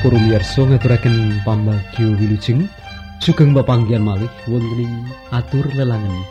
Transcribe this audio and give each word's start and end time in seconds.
Nuwun 0.00 0.16
para 0.16 0.24
miyarsa 0.24 0.64
ngaturaken 0.64 1.44
pambagyo 1.44 2.16
wilujeng 2.16 2.64
sugeng 3.20 3.52
pepanggihan 3.52 4.00
malih 4.00 4.32
wonten 4.48 4.80
ing 4.80 4.94
atur 5.28 5.68
lelangen. 5.76 6.24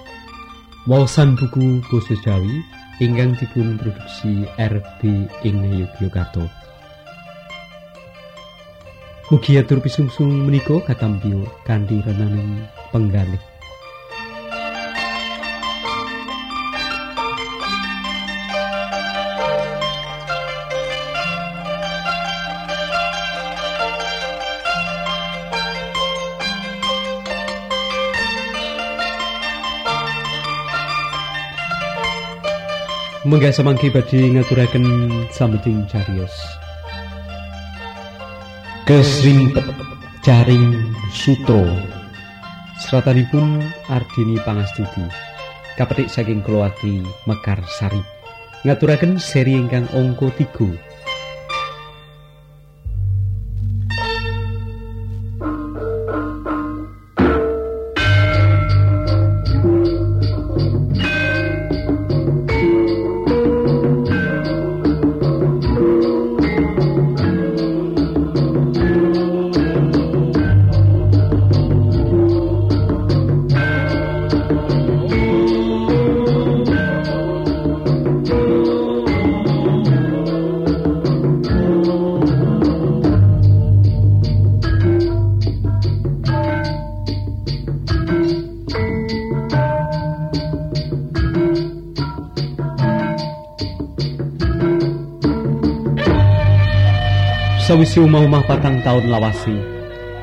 Wawasan 0.90 1.38
buku 1.38 1.78
basa 1.86 2.18
Jawi 2.26 2.66
ingkang 2.98 3.38
dipun 3.38 3.78
produksi 3.78 4.50
RB 4.58 5.30
ing 5.46 5.58
Yogyakarta. 5.86 6.50
Mugi 9.30 9.62
atur 9.62 9.86
pisungsung 9.86 10.50
menika 10.50 10.82
katampio 10.90 11.46
kanthi 11.62 12.02
renaning 12.02 12.66
penggalih. 12.90 13.49
Menggah 33.30 33.54
samangke 33.54 33.94
badhe 33.94 34.26
ngaturaken 34.34 34.86
sambeting 35.30 35.86
cariyos. 35.86 36.34
Kesrimpet 38.90 39.70
jaring 40.26 40.90
sutro. 41.14 41.62
Seratanipun 42.82 43.62
Ardini 43.86 44.42
Pangastuti. 44.42 45.06
Kapetik 45.78 46.10
saking 46.10 46.42
Kelawati 46.42 47.06
Mekar 47.30 47.62
Sari. 47.70 48.02
Ngaturaken 48.66 49.22
seri 49.22 49.62
ingkang 49.62 49.86
angka 49.94 50.34
3. 50.34 50.89
Sawise 97.80 98.04
umah-umah 98.04 98.44
patang 98.44 98.84
taun 98.84 99.08
lawasi, 99.08 99.56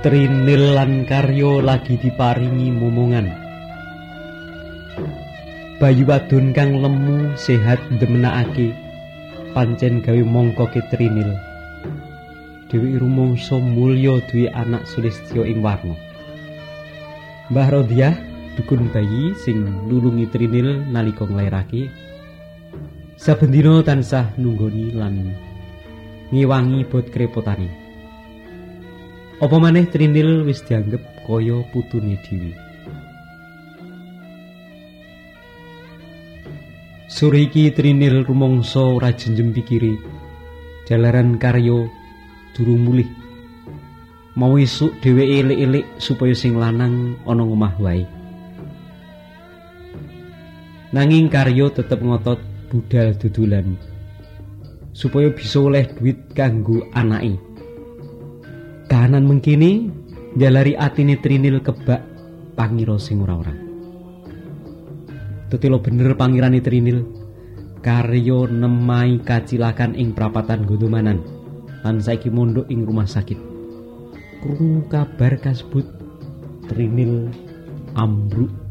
Trinil 0.05 0.77
lan 0.77 1.09
Karyo 1.09 1.65
lagi 1.65 1.97
diparingi 1.97 2.69
momongan. 2.69 3.33
Bayu 5.81 6.05
wadon 6.05 6.53
kang 6.53 6.85
lemu 6.85 7.33
sehat 7.33 7.81
demenakake 7.97 8.77
pancen 9.57 10.05
gawe 10.05 10.21
mongkoke 10.21 10.85
Trinil. 10.93 11.33
Dewi 12.69 13.01
rumangsa 13.01 13.57
mulya 13.57 14.21
duwe 14.29 14.53
anak 14.53 14.85
Sulistya 14.85 15.49
ing 15.49 15.65
warna. 15.65 15.97
Mbah 17.49 17.73
Rodiah 17.73 18.21
dukun 18.61 18.93
bayi 18.93 19.33
sing 19.49 19.65
nulungi 19.89 20.29
Trinil 20.29 20.85
nalika 20.93 21.25
nglairake. 21.25 21.89
Saben 23.17 23.49
dina 23.49 23.81
tansah 23.81 24.37
nunggoni 24.37 24.93
lan 24.93 25.33
ngiwangi 26.33 26.83
bot 26.91 27.07
krepotane. 27.11 27.71
Apa 29.37 29.57
maneh 29.61 29.85
Trinil 29.93 30.49
wis 30.49 30.65
dianggep 30.65 31.29
kaya 31.29 31.61
putune 31.69 32.17
dhewe. 32.25 32.57
Sore 37.07 37.45
iki 37.45 37.71
Trinil 37.71 38.25
rumangsa 38.27 38.81
ora 38.81 39.13
jenjem 39.13 39.53
pikire. 39.53 39.95
Jalaran 40.89 41.37
karyo 41.37 41.87
durung 42.57 42.83
mulih. 42.83 43.09
Mau 44.37 44.57
esuk 44.61 45.01
dheweke 45.01 45.41
elik-elik 45.45 45.87
supaya 45.97 46.37
sing 46.37 46.61
lanang 46.61 47.17
ana 47.25 47.43
ngomah 47.45 47.75
wae. 47.81 48.05
Nanging 50.93 51.29
karyo 51.29 51.73
tetep 51.73 52.01
ngotot 52.01 52.41
budal 52.69 53.17
dudulan. 53.17 53.96
Supaya 54.97 55.29
bisa 55.29 55.61
oleh 55.61 55.85
duit 55.93 56.17
kanggo 56.33 56.89
anake. 56.97 57.37
Kahanan 58.89 59.29
mengkini 59.29 59.93
jalari 60.41 60.73
atine 60.73 61.21
Trinil 61.21 61.61
kebak 61.61 62.01
pangira 62.57 62.97
sing 62.97 63.21
ora-ora. 63.21 63.53
Tetelo 65.53 65.85
bener 65.85 66.17
pangirane 66.17 66.65
Trinil 66.65 67.05
karyo 67.85 68.49
nemai 68.49 69.21
kacilakan 69.21 69.93
ing 70.01 70.17
prapatan 70.17 70.65
Gondomanan 70.65 71.21
lan 71.85 72.01
saiki 72.01 72.33
mondok 72.33 72.65
ing 72.73 72.89
rumah 72.89 73.05
sakit. 73.05 73.37
Krungu 74.41 74.89
kabar 74.89 75.37
kasebut 75.37 75.85
Trinil 76.73 77.29
ambruk 77.93 78.66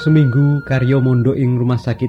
seminggu 0.00 0.64
karya 0.64 0.96
mondok 0.96 1.36
ing 1.36 1.60
rumah 1.60 1.76
sakit. 1.76 2.08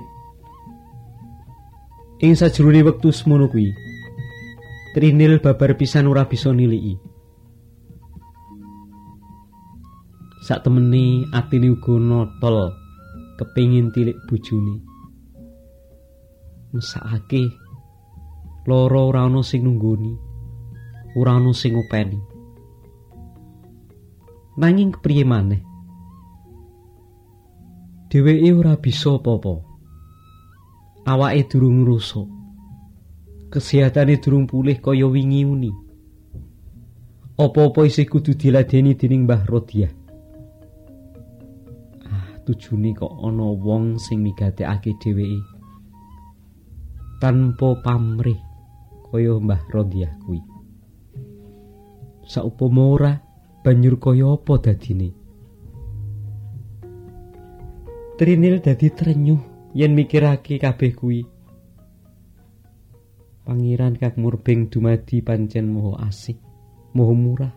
Ing 2.23 2.39
sajroning 2.39 2.87
wektu 2.87 3.11
semono 3.11 3.51
kuwi, 3.51 3.67
Trinil 4.95 5.43
babar 5.43 5.75
pisan 5.75 6.07
ora 6.07 6.23
bisa 6.23 6.55
niliki. 6.55 6.95
Sak 10.47 10.63
temeni 10.63 11.27
atine 11.35 11.71
uga 11.71 11.95
notol 11.99 12.71
kepingin 13.35 13.91
tilik 13.91 14.15
bojone. 14.27 14.83
Mesakake 16.71 17.51
loro 18.67 19.11
ora 19.11 19.27
ana 19.27 19.43
sing 19.43 19.67
nunggoni, 19.67 20.15
ora 21.19 21.35
ana 21.35 21.51
sing 21.51 21.75
ngopeni. 21.75 22.19
Nanging 24.59 24.95
kepriye 24.95 25.23
maneh? 25.27 25.70
Dheweke 28.11 28.51
ora 28.51 28.75
bisa 28.75 29.15
apa-apa. 29.15 29.63
Awake 31.07 31.47
durung 31.47 31.87
ngrusuk. 31.87 32.27
Kesehatane 33.47 34.19
durung 34.19 34.43
pulih 34.51 34.83
kaya 34.83 35.07
wingi 35.07 35.47
uni. 35.47 35.71
Apa-apa 37.39 37.87
isih 37.87 38.05
kudu 38.11 38.35
diladeni 38.35 38.99
dening 38.99 39.23
Mbah 39.23 39.47
Rodiah. 39.47 39.93
Ah, 42.11 42.35
tujune 42.43 42.91
kok 42.91 43.15
ana 43.23 43.47
wong 43.55 43.95
sing 43.95 44.19
migatekake 44.19 44.99
dheweke 44.99 45.61
tanpa 47.23 47.77
pamrih 47.79 48.41
kaya 49.13 49.37
Mbah 49.37 49.61
Rodiah 49.69 50.09
kuwi 50.25 50.41
saupama 52.25 52.97
ora 52.97 53.13
banjur 53.61 54.01
kaya 54.01 54.33
apa 54.33 54.57
dadine 54.57 55.20
Trinil 58.21 58.61
dadi 58.61 58.93
trenyuh. 58.93 59.41
Yen 59.73 59.97
mikirake 59.97 60.61
kabeh 60.61 60.93
kuwi. 60.93 61.25
Pangeran 63.41 63.97
Kang 63.97 64.13
Murbeng 64.21 64.69
dumadi 64.69 65.25
pancen 65.25 65.73
moho 65.73 65.97
asih 65.97 66.37
moho 66.93 67.17
murah 67.17 67.49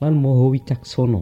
lan 0.00 0.16
moho 0.16 0.48
wicaksana. 0.48 1.20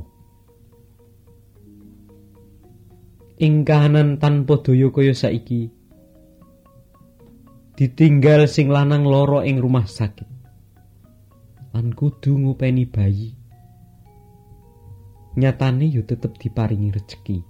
Ing 3.43 3.67
kahanan 3.67 4.23
tanpa 4.23 4.63
daya 4.63 4.87
kaya 4.95 5.19
saiki 5.19 5.75
ditinggal 7.75 8.47
sing 8.47 8.71
lanang 8.71 9.03
loro 9.03 9.43
ing 9.43 9.59
rumah 9.59 9.91
sakit. 9.91 10.31
Lan 11.75 11.91
kudu 11.91 12.39
ngopeni 12.39 12.87
bayi. 12.87 13.35
Nyatane 15.35 15.91
yo 15.91 16.07
tetep 16.07 16.39
diparingi 16.39 16.95
rejeki 16.95 17.50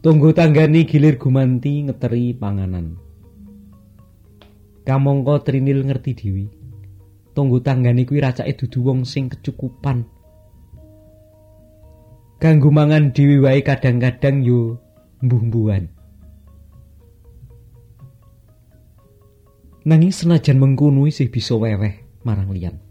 Tunggu 0.00 0.32
tanggani 0.32 0.88
gilir 0.88 1.20
gumanti 1.20 1.84
ngeteri 1.84 2.32
panganan. 2.32 2.96
Kamangka 4.88 5.44
Trinil 5.44 5.84
ngerti 5.84 6.16
dhewe. 6.16 6.44
Tunggu 7.36 7.60
tanggani 7.60 8.08
kuwi 8.08 8.24
racake 8.24 8.56
dudu 8.56 8.80
wong 8.80 9.00
sing 9.04 9.28
kecukupan 9.28 10.08
kanggo 12.40 12.72
mangan 12.72 13.12
dhewe 13.12 13.44
wae 13.44 13.60
kadang-kadang 13.60 14.40
yo 14.40 14.80
mbuh-mbuhan. 15.20 15.92
Nanging 19.84 20.12
senajan 20.12 20.56
mengkono 20.56 21.04
isih 21.04 21.28
bisa 21.28 21.52
weweh 21.60 22.00
marang 22.24 22.48
liyan. 22.48 22.89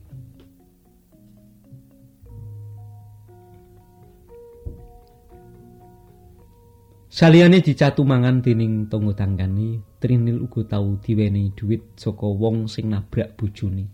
Saliyane 7.20 7.60
dicatu 7.60 8.08
mangan 8.08 8.40
dening 8.40 8.88
tangga 8.88 9.12
tanggane, 9.12 9.84
Trinil 10.00 10.40
uga 10.40 10.64
tau 10.64 10.96
diwenehi 11.04 11.52
dhuwit 11.52 12.00
saka 12.00 12.24
wong 12.24 12.72
sing 12.72 12.88
nabrak 12.88 13.36
bojone. 13.36 13.92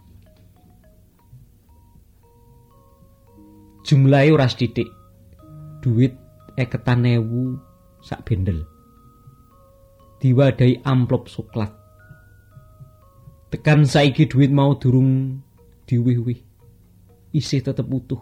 Jumlahe 3.82 4.30
ora 4.30 4.46
sithik, 4.46 4.86
eketan 6.54 7.02
ewu 7.18 7.58
sak 8.06 8.30
bendel. 8.30 8.62
Diwadai 10.22 10.86
amplop 10.86 11.26
soklat. 11.26 11.74
Tekan 13.50 13.90
saiki 13.90 14.30
duit 14.30 14.54
mau 14.54 14.78
durung 14.78 15.42
diwih-wih. 15.90 16.46
Isih 17.34 17.66
tetep 17.66 17.90
utuh. 17.90 18.22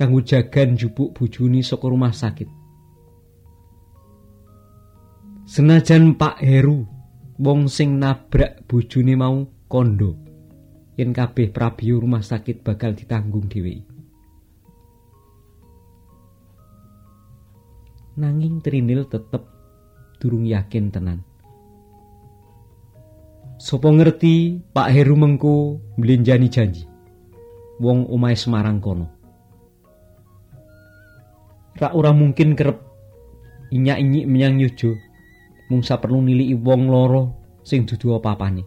Kanggo 0.00 0.24
jagan 0.24 0.80
jupuk 0.80 1.12
bojone 1.12 1.60
saka 1.60 1.84
rumah 1.92 2.16
sakit. 2.16 2.59
Senajan 5.50 6.14
Pak 6.14 6.38
Heru 6.46 6.86
wong 7.42 7.66
sing 7.66 7.98
nabrak 7.98 8.70
bojone 8.70 9.18
mau 9.18 9.42
kondo 9.66 10.14
yen 10.94 11.10
kabeh 11.10 11.50
prabiyo 11.50 11.98
rumah 11.98 12.22
sakit 12.22 12.62
bakal 12.62 12.94
ditanggung 12.94 13.50
dheweke. 13.50 13.82
nanging 18.14 18.62
Trinil 18.62 19.10
tetep 19.10 19.42
durung 20.22 20.46
yakin 20.46 20.94
tenan. 20.94 21.18
Sopo 23.58 23.90
ngerti 23.90 24.54
Pak 24.70 24.86
Heru 24.94 25.18
mengko 25.18 25.82
mlinjani 25.98 26.46
janji. 26.46 26.86
Wong 27.82 28.06
omahe 28.06 28.38
Semarang 28.38 28.78
kono. 28.78 29.10
Rak 31.74 31.90
ora 31.90 32.14
mungkin 32.14 32.54
kerep 32.54 32.78
inyak-inyik 33.74 34.30
menyang 34.30 34.62
Yojo. 34.62 35.09
Mung 35.70 35.86
perlu 35.86 36.18
niliki 36.20 36.58
wong 36.58 36.90
loro 36.90 37.22
sing 37.62 37.86
dudu 37.86 38.18
apa-apane. 38.18 38.62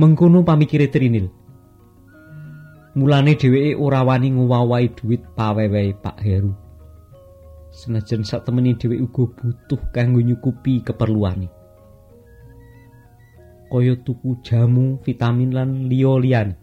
Mengkono 0.00 0.40
pamikire 0.40 0.88
Trinil. 0.88 1.28
Mulane 2.96 3.36
dheweke 3.36 3.76
ora 3.76 4.02
wani 4.02 4.32
ngowawahi 4.32 4.96
dhuwit 4.96 5.22
pawewehe 5.36 5.92
Pak 6.00 6.18
Heru. 6.24 6.68
senajan 7.78 8.26
sak 8.26 8.42
temeni 8.42 8.74
dhewe 8.74 8.98
uga 8.98 9.30
butuh 9.38 9.80
kanggo 9.94 10.18
nyukupi 10.18 10.82
keperluane. 10.82 11.46
Kaya 13.68 13.94
tuku 14.00 14.40
jamu, 14.42 14.98
vitamin 15.04 15.52
lan 15.52 15.70
liya-liyane. 15.86 16.56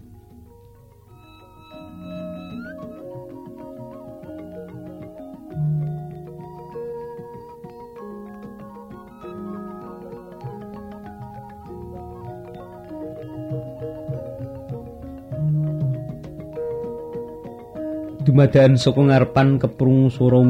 Dumadakan 18.35 18.75
saka 18.75 18.99
ngarepan 18.99 19.55
keprung 19.63 20.11
swara 20.11 20.43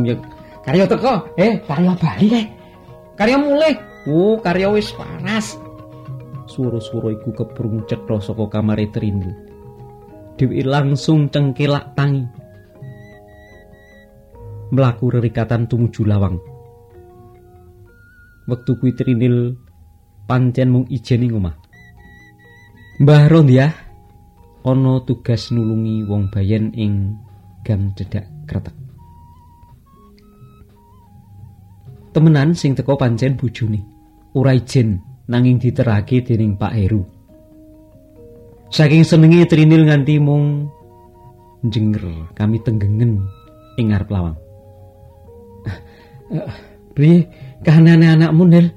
Karya 0.66 0.90
teko, 0.90 1.38
eh 1.38 1.62
karya 1.70 1.94
bali 1.94 2.28
eh. 2.34 2.46
Karya 3.14 3.38
mulih. 3.38 3.78
Oh, 4.10 4.42
karya 4.42 4.74
wis 4.74 4.90
paras. 4.98 5.54
Suara-suara 6.50 7.14
iku 7.14 7.30
keprung 7.38 7.86
cetha 7.86 8.18
saka 8.18 8.50
kamare 8.50 8.90
Trindil. 8.90 9.30
Dewi 10.34 10.66
langsung 10.66 11.30
cengkelak 11.30 11.94
tangi. 11.94 12.26
Melaku 14.74 15.22
rerikatan 15.22 15.70
tumuju 15.70 16.10
lawang. 16.10 16.42
Wektu 18.50 18.82
kuwi 18.82 18.98
Trindil 18.98 19.54
pancen 20.26 20.74
mung 20.74 20.90
ijeni 20.90 21.30
ngomah. 21.30 21.54
Mbah 22.98 23.30
Rondiah 23.30 23.78
ana 24.66 25.06
tugas 25.06 25.54
nulungi 25.54 26.02
wong 26.10 26.34
bayen 26.34 26.74
ing 26.74 27.22
gang 27.66 27.90
cedak 27.98 28.30
kretek. 28.46 28.86
temenan 32.16 32.56
sing 32.56 32.72
teko 32.72 32.96
pancen 32.96 33.36
bojone. 33.36 33.84
Ora 34.40 34.56
ijen 34.56 35.04
nanging 35.28 35.60
diterake 35.60 36.24
dening 36.24 36.56
Pak 36.56 36.72
Heru. 36.72 37.04
Saking 38.72 39.04
senenge 39.04 39.44
Trinil 39.52 39.84
nganti 39.84 40.16
mung 40.24 40.72
jenger 41.68 42.32
kami 42.32 42.64
tenggengen 42.64 43.20
ing 43.76 43.92
ngarep 43.92 44.08
lawang. 44.08 44.40
Pri 46.96 47.28
kanane 47.68 48.08
anakmu 48.08 48.44
Nil 48.48 48.72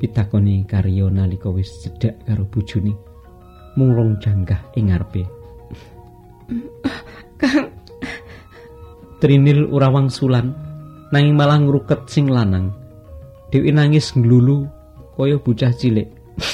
pitakoni 0.00 0.64
karyo 0.64 1.12
nalika 1.12 1.52
wis 1.52 1.68
cedhak 1.84 2.16
karo 2.24 2.48
bojone. 2.48 2.96
Mung 3.76 3.92
rong 3.92 4.18
janggah 4.18 4.58
ing 4.74 4.90
ngarepe 4.90 5.22
Kang 7.38 7.77
Trinil 9.18 9.66
ora 9.74 9.90
wangsulan 9.90 10.54
nanging 11.10 11.34
malah 11.34 11.58
ngruket 11.58 12.06
sing 12.06 12.30
lanang. 12.30 12.70
Dewi 13.50 13.74
nangis 13.74 14.14
nglulu 14.14 14.62
kaya 15.18 15.42
bocah 15.42 15.74
cilik. 15.74 16.06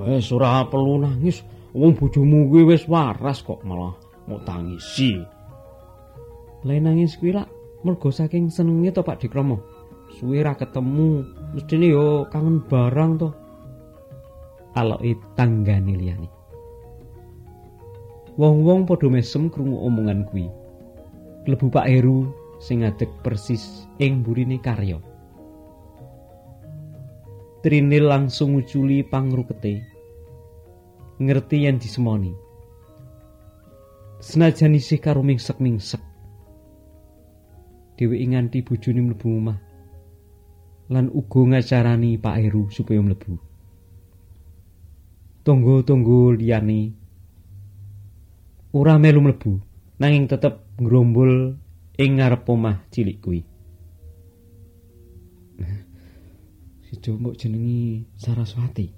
Wes 0.00 0.32
ora 0.32 0.64
perlu 0.70 1.02
nangis, 1.02 1.42
wong 1.76 1.92
bojomu 1.98 2.48
kuwi 2.48 2.72
wis 2.72 2.88
waras 2.88 3.42
kok 3.42 3.60
malah 3.66 3.92
mau 4.30 4.38
tangisi. 4.46 5.18
Lain 6.62 6.86
nangis 6.86 7.18
kuwi 7.18 7.34
lak 7.34 7.50
mergo 7.82 8.14
saking 8.14 8.54
senenge 8.54 8.94
to 8.94 9.02
Pak 9.02 9.18
Dikromo. 9.20 9.58
Suwe 10.10 10.42
ra 10.42 10.58
ketemu, 10.58 11.22
mestine 11.54 11.86
yo 11.90 12.26
kangen 12.30 12.62
barang 12.66 13.18
to. 13.18 13.28
Aloki 14.78 15.18
tanggane 15.34 15.94
liyane. 15.98 16.39
Wong-wong 18.40 18.88
padha 18.88 19.12
mesem 19.12 19.52
krungu 19.52 19.84
omongan 19.84 20.24
kuwi. 20.24 20.48
Klebu 21.44 21.68
Pak 21.68 21.92
Heru 21.92 22.32
sing 22.56 22.80
ngadeg 22.80 23.12
persis 23.20 23.84
ing 24.00 24.24
burine 24.24 24.56
karya. 24.56 24.96
Trinil 27.60 28.08
langsung 28.08 28.56
nguculi 28.56 29.04
pangrukete. 29.04 29.84
Ngerti 31.20 31.68
yen 31.68 31.76
disemoni. 31.76 32.32
Senajan 34.24 34.72
isih 34.72 35.04
karo 35.04 35.20
mingsek-mingsek. 35.20 36.00
Dewi 38.00 38.24
nganti 38.24 38.64
bojone 38.64 39.04
mlebu 39.04 39.28
omah. 39.36 39.58
Lan 40.88 41.12
uga 41.12 41.44
ngacarani 41.44 42.16
Pak 42.16 42.36
Heru 42.40 42.72
supaya 42.72 43.04
mlebu. 43.04 43.36
Tunggu-tunggu 45.44 46.40
liyane 46.40 46.99
ora 48.70 48.98
melu 49.02 49.18
mlebu 49.18 49.58
nanging 49.98 50.30
tetep 50.30 50.78
nggrombol 50.78 51.58
ing 51.98 52.12
ngarep 52.16 52.46
omah 52.46 52.86
cilik 52.88 53.18
kuwi. 53.20 53.40
Si 56.90 56.98
mbok 57.06 57.38
jenengi 57.38 58.02
Saraswati. 58.18 58.90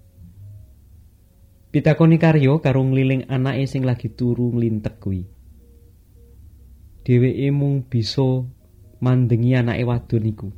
Pitakoni 1.73 2.17
karyo 2.17 2.57
karo 2.65 2.81
ngliling 2.85 3.29
anake 3.29 3.69
sing 3.69 3.85
lagi 3.85 4.09
turu 4.13 4.49
nglintek 4.53 4.97
kuwi. 4.97 5.29
Dheweke 7.05 7.49
mung 7.53 7.85
bisa 7.85 8.49
mandengi 9.05 9.53
anake 9.57 9.85
wadon 9.85 10.25
iku. 10.25 10.49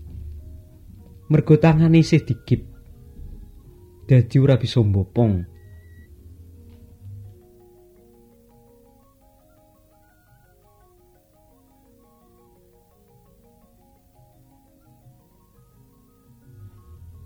Mergo 1.26 1.54
tangane 1.58 2.02
isih 2.04 2.22
digip. 2.22 2.62
Dadi 4.06 4.36
ora 4.38 4.54
bisa 4.54 4.78
mbopong. 4.78 5.53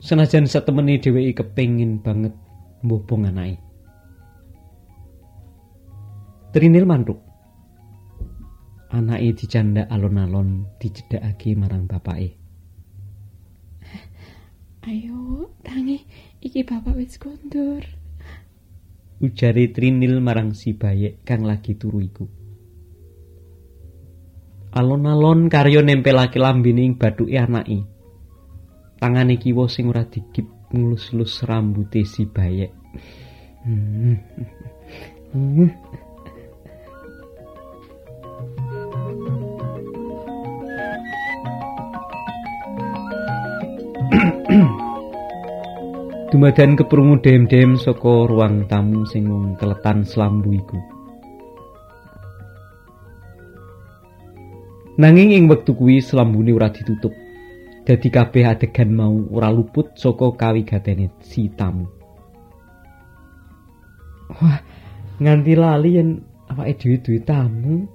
Senajan 0.08 0.48
satemene 0.48 0.96
dheweke 1.04 1.44
kepengin 1.44 2.00
banget 2.00 2.32
mbopong 2.80 3.28
anake. 3.28 3.60
Trinil 6.48 6.88
mantuk. 6.88 7.20
Anake 8.88 9.36
dicanda 9.36 9.84
alon-alon 9.84 10.64
dicedhakake 10.80 11.52
marang 11.60 11.84
bapake. 11.84 12.40
Ayo, 14.88 15.52
tangi 15.60 16.00
iki 16.40 16.64
bapak 16.64 16.96
wis 16.96 17.20
kondur. 17.20 17.84
Ujare 19.20 19.68
Trinil 19.76 20.24
marang 20.24 20.56
si 20.56 20.72
bayek 20.72 21.20
kang 21.28 21.44
lagi 21.44 21.76
turu 21.76 22.00
iku. 22.00 22.24
Alon-alon 24.72 25.52
karya 25.52 25.84
nempelake 25.84 26.40
lambene 26.40 26.80
ing 26.80 26.96
bathuke 26.96 27.36
anake. 27.36 27.97
Tangane 28.98 29.38
kiwa 29.38 29.70
sing 29.70 29.86
ora 29.86 30.02
digip 30.02 30.50
nglus-lus 30.74 31.46
rambute 31.46 32.02
si 32.02 32.26
bayek. 32.26 32.74
Dumadan 46.28 46.76
keprungu 46.76 47.22
dem-dem 47.22 47.78
saka 47.78 48.26
ruang 48.26 48.66
tamu 48.66 49.06
sing 49.06 49.30
wong 49.30 49.54
keletan 49.56 50.02
slambu 50.02 50.52
iku. 50.58 50.78
Nanging 54.98 55.38
ing 55.38 55.46
wektu 55.46 55.72
kuwi 55.78 56.02
slambune 56.02 56.50
ora 56.50 56.68
ditutup. 56.74 57.27
Dadi 57.88 58.12
kabeh 58.12 58.45
adegan 58.45 58.92
mau 58.92 59.16
ora 59.33 59.49
luput 59.49 59.97
saka 59.97 60.37
kawigatene 60.37 61.09
si 61.25 61.49
tamu. 61.49 61.88
Wah, 64.28 64.61
nganti 65.16 65.57
lali 65.57 65.97
yen 65.97 66.21
awake 66.52 66.76
dhewe 66.76 67.00
duwe 67.00 67.21
tamu. 67.25 67.88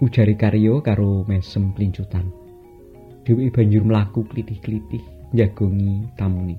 Ujari 0.00 0.40
Karyo 0.40 0.80
karo 0.80 1.28
mesem 1.28 1.76
plincutan. 1.76 2.32
Dewi 3.28 3.52
banjur 3.52 3.84
mlaku 3.84 4.24
klitih-klitih 4.24 5.04
njagongi 5.36 6.08
tamune. 6.16 6.56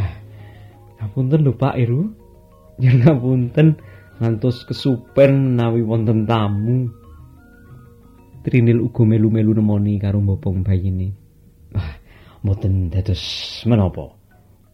Ah, 0.00 0.16
ngapunten 0.96 1.44
lho 1.44 1.52
Pak 1.60 1.76
Iru. 1.76 2.08
Ya 2.80 2.96
ngapunten 2.96 3.76
ngantos 4.16 4.64
kesupen 4.64 5.60
menawi 5.60 5.84
wonten 5.84 6.24
tamu. 6.24 6.88
Trinil 8.48 8.80
uga 8.80 9.04
melu-melu 9.04 9.52
nemoni 9.60 10.00
karo 10.00 10.24
mbopong 10.24 10.64
bayine. 10.64 11.12
Ah, 11.76 12.00
mboten 12.40 12.88
dados 12.88 13.20
menapa. 13.68 14.16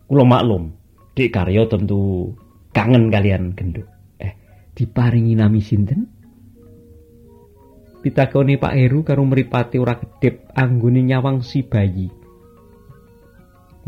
Kula 0.07 0.23
maklum, 0.23 0.71
Dik 1.19 1.35
Karyo 1.35 1.67
tentu 1.67 2.31
kangen 2.71 3.11
kalian 3.11 3.51
genduk. 3.59 3.91
Eh, 4.23 4.31
diparingi 4.79 5.35
nami 5.35 5.59
sinten? 5.59 6.15
pitakoni 8.05 8.61
Pak 8.61 8.77
Heru 8.77 9.01
karo 9.01 9.25
mripate 9.25 9.81
ora 9.81 9.97
kedip 9.97 10.53
anggone 10.53 11.01
nyawang 11.01 11.41
si 11.41 11.65
bayi. 11.65 12.13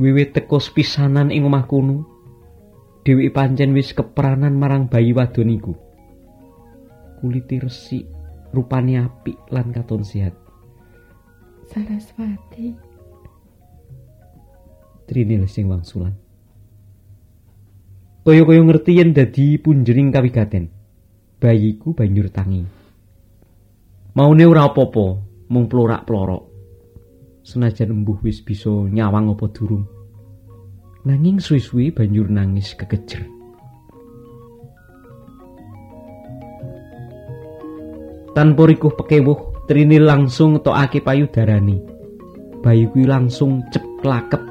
Wiwit 0.00 0.32
teko 0.32 0.56
pisanan 0.56 1.28
ing 1.28 1.44
omah 1.44 1.68
kuno, 1.68 2.16
Dewi 3.04 3.30
pancen 3.30 3.76
wis 3.76 3.92
keperanan 3.94 4.56
marang 4.56 4.88
bayi 4.88 5.12
wadon 5.12 5.52
iku. 5.52 5.72
Kulite 7.20 7.62
resik, 7.62 8.08
rupane 8.56 8.96
apik 8.96 9.36
lan 9.52 9.68
katon 9.68 10.00
sehat. 10.00 10.32
Saraswati. 11.68 12.72
Trinil 15.04 15.44
sing 15.44 15.68
wangsulan. 15.68 16.16
Kaya-kaya 18.26 18.62
ngerti 18.64 18.92
yen 18.98 19.14
dadi 19.14 19.60
punjering 19.60 20.10
kawigaten. 20.10 20.72
Bayiku 21.36 21.92
banjur 21.92 22.32
tangi. 22.32 22.64
Maune 24.16 24.44
ora 24.48 24.72
apa-apa, 24.72 25.06
mung 25.52 25.68
plorak-plorok. 25.68 26.42
Senajan 27.44 27.92
embuh 27.92 28.18
wis 28.24 28.42
bisa 28.42 28.72
nyawang 28.72 29.30
apa 29.30 29.46
durung. 29.52 29.86
Nanging 31.06 31.38
suwi-suwi 31.38 31.94
banjur 31.94 32.26
nangis 32.26 32.74
kekejer. 32.74 33.35
Tanpa 38.36 38.68
rikuh 38.68 38.92
pekewuh, 38.92 39.64
Trini 39.64 39.96
langsung 39.96 40.60
tokake 40.60 41.00
payudarane. 41.00 41.80
Bayi 42.60 42.84
kuwi 42.92 43.08
langsung 43.08 43.64
ceplakep 43.72 44.42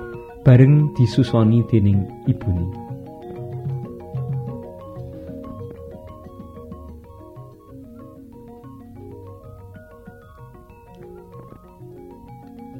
bareng 0.41 0.89
disusoni 0.97 1.61
dening 1.69 2.01
ibune. 2.25 2.65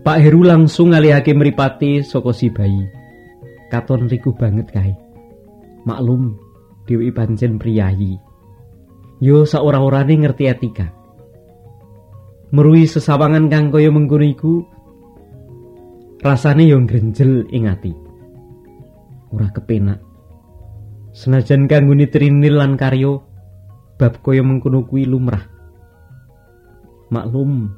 Pak 0.01 0.17
Heru 0.25 0.41
langsung 0.41 0.89
ngalihake 0.89 1.37
mripate 1.37 2.01
saka 2.01 2.33
si 2.33 2.49
bayi. 2.49 2.81
Katon 3.69 4.09
riku 4.09 4.33
banget 4.33 4.73
kae. 4.73 4.97
Maklum, 5.85 6.33
Dewi 6.89 7.13
pancen 7.13 7.61
priyayi. 7.61 8.24
Yo 9.25 9.41
saora-orane 9.41 10.21
ngerti 10.21 10.45
etika. 10.45 10.93
Meruhi 12.53 12.85
sesawangan 12.85 13.49
kang 13.49 13.73
kaya 13.73 13.89
mengkono 13.89 14.21
iku 14.21 14.61
rasane 16.21 16.69
yo 16.69 16.77
grenjel 16.85 17.49
ing 17.49 17.65
ati. 17.65 17.89
Ora 19.33 19.49
kepenak. 19.49 19.97
Senajan 21.09 21.65
kanggone 21.65 22.05
Trinil 22.05 22.61
lan 22.61 22.77
karyo 22.77 23.25
bab 23.97 24.21
kaya 24.21 24.45
mengkono 24.45 24.85
kuwi 24.85 25.09
lumrah. 25.09 25.41
Maklum, 27.09 27.73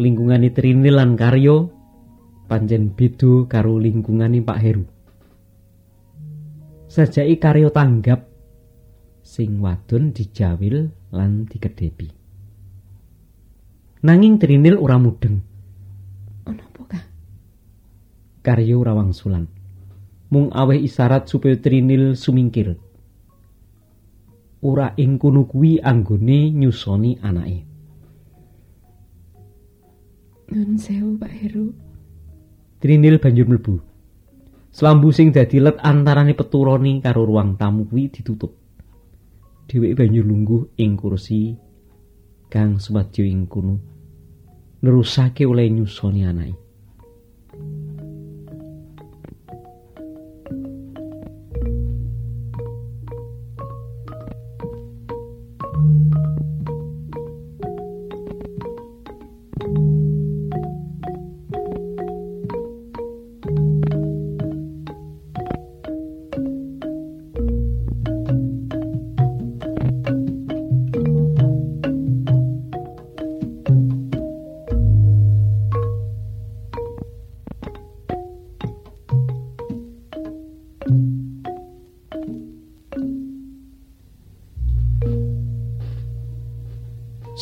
lingkungane 0.00 0.48
Trini 0.56 0.88
lan 0.88 1.12
Karyo 1.12 1.72
pancen 2.48 2.96
beda 2.96 3.44
karo 3.52 3.76
lingkungane 3.76 4.40
Pak 4.40 4.58
Heru. 4.64 4.84
Sajai 6.88 7.36
Karyo 7.36 7.68
tanggap 7.68 8.35
sing 9.26 9.58
wadon 9.58 10.14
dijawil 10.14 10.86
lan 11.10 11.50
dikedepi. 11.50 12.06
Nanging 14.06 14.38
Trinil 14.38 14.78
ora 14.78 15.02
mudeng. 15.02 15.42
Ono 16.46 16.62
apa 16.62 16.82
kah? 16.86 17.04
Karyo 18.46 18.78
ora 18.78 18.94
wangsulan. 18.94 19.50
Mung 20.30 20.54
aweh 20.54 20.78
isyarat 20.78 21.26
supaya 21.26 21.58
Trinil 21.58 22.14
sumingkir. 22.14 22.78
Ora 24.62 24.94
ing 24.94 25.18
kono 25.18 25.42
kuwi 25.50 25.82
anggone 25.82 26.54
nyusoni 26.54 27.18
anake. 27.18 27.58
Nun 30.54 30.78
sewu 30.78 31.18
Pak 31.18 31.32
Heru. 31.34 31.74
Trinil 32.78 33.18
banjur 33.18 33.50
mlebu. 33.50 33.74
Slambu 34.70 35.10
sing 35.10 35.34
dadi 35.34 35.58
let 35.58 35.82
antarane 35.82 36.30
peturoni 36.38 37.02
karo 37.02 37.26
ruang 37.26 37.58
tamu 37.58 37.90
kuwi 37.90 38.06
ditutup. 38.12 38.65
Dheweke 39.66 39.98
banjur 39.98 40.24
lungguh 40.24 40.78
ing 40.78 40.94
kursi 40.94 41.58
kang 42.46 42.78
sumadyo 42.78 43.26
ing 43.26 43.50
kono. 43.50 43.76
Nerusake 44.82 45.42
oleh 45.42 45.66
nyusoni 45.70 46.22
anake. 46.22 46.65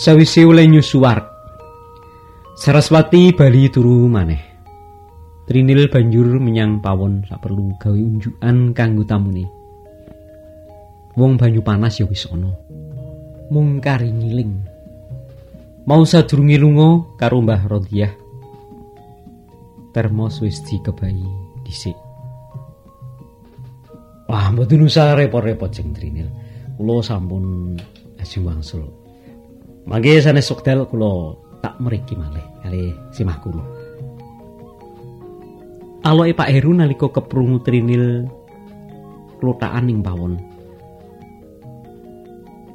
Sawise 0.04 0.44
oleh 0.44 0.68
nyusuar. 0.68 1.16
Saraswati 2.60 3.32
bali 3.32 3.72
turu 3.72 4.04
maneh. 4.04 4.36
Trinil 5.48 5.88
banjur 5.88 6.28
menyang 6.44 6.84
pawon 6.84 7.24
saperlu 7.24 7.72
gawe 7.80 7.96
unjukan 7.96 8.76
kanggo 8.76 9.08
tamune. 9.08 9.48
Wong 11.16 11.40
banyu 11.40 11.64
panas 11.64 11.96
ya 11.96 12.04
wis 12.04 12.28
ana. 12.28 12.52
Mung 13.48 13.80
kari 13.80 14.12
ngiling. 14.12 14.52
Mau 15.88 16.04
sadurunge 16.04 16.60
lunga 16.60 17.16
karo 17.16 17.40
Mbah 17.40 17.64
Rodiah. 17.64 18.12
Termos 19.96 20.36
wis 20.44 20.60
dikebayi 20.68 21.24
dhisik. 21.64 21.96
Wah, 24.28 24.52
mboten 24.52 24.84
usah 24.84 25.16
repot-repot 25.16 25.72
jeng 25.72 25.96
Trinil. 25.96 26.28
Kula 26.76 27.00
sampun 27.00 27.72
aju 28.20 28.40
wangsul. 28.44 29.03
Mangke 29.84 30.16
sanes 30.16 30.48
wekdal 30.48 30.88
kula 30.88 31.36
tak 31.60 31.76
mriki 31.76 32.16
malih 32.16 32.40
kali 32.64 32.96
simah 33.12 33.36
kula. 33.44 33.60
Aloke 36.08 36.32
Pak 36.32 36.48
Heru 36.48 36.72
nalika 36.72 37.08
keprungu 37.12 37.60
Trinil 37.60 38.24
klotakan 39.44 39.92
ing 39.92 40.00
pawon. 40.00 40.40